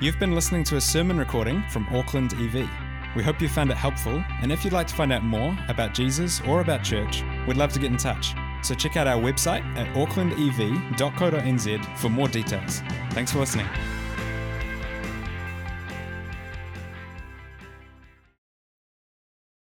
You've 0.00 0.18
been 0.18 0.34
listening 0.34 0.64
to 0.64 0.76
a 0.76 0.80
sermon 0.80 1.16
recording 1.16 1.62
from 1.70 1.86
Auckland 1.90 2.34
EV. 2.34 2.68
We 3.16 3.22
hope 3.22 3.40
you 3.40 3.48
found 3.48 3.70
it 3.70 3.78
helpful, 3.78 4.22
and 4.42 4.52
if 4.52 4.62
you'd 4.62 4.74
like 4.74 4.88
to 4.88 4.94
find 4.94 5.10
out 5.10 5.24
more 5.24 5.56
about 5.68 5.94
Jesus 5.94 6.42
or 6.42 6.60
about 6.60 6.84
church, 6.84 7.22
we'd 7.48 7.56
love 7.56 7.72
to 7.72 7.78
get 7.78 7.90
in 7.90 7.96
touch. 7.96 8.34
So 8.66 8.74
check 8.74 8.96
out 8.96 9.06
our 9.06 9.20
website 9.20 9.62
at 9.76 9.86
aucklandev.co.nz 9.94 11.98
for 11.98 12.08
more 12.08 12.26
details. 12.26 12.82
Thanks 13.10 13.30
for 13.30 13.38
listening. 13.38 13.68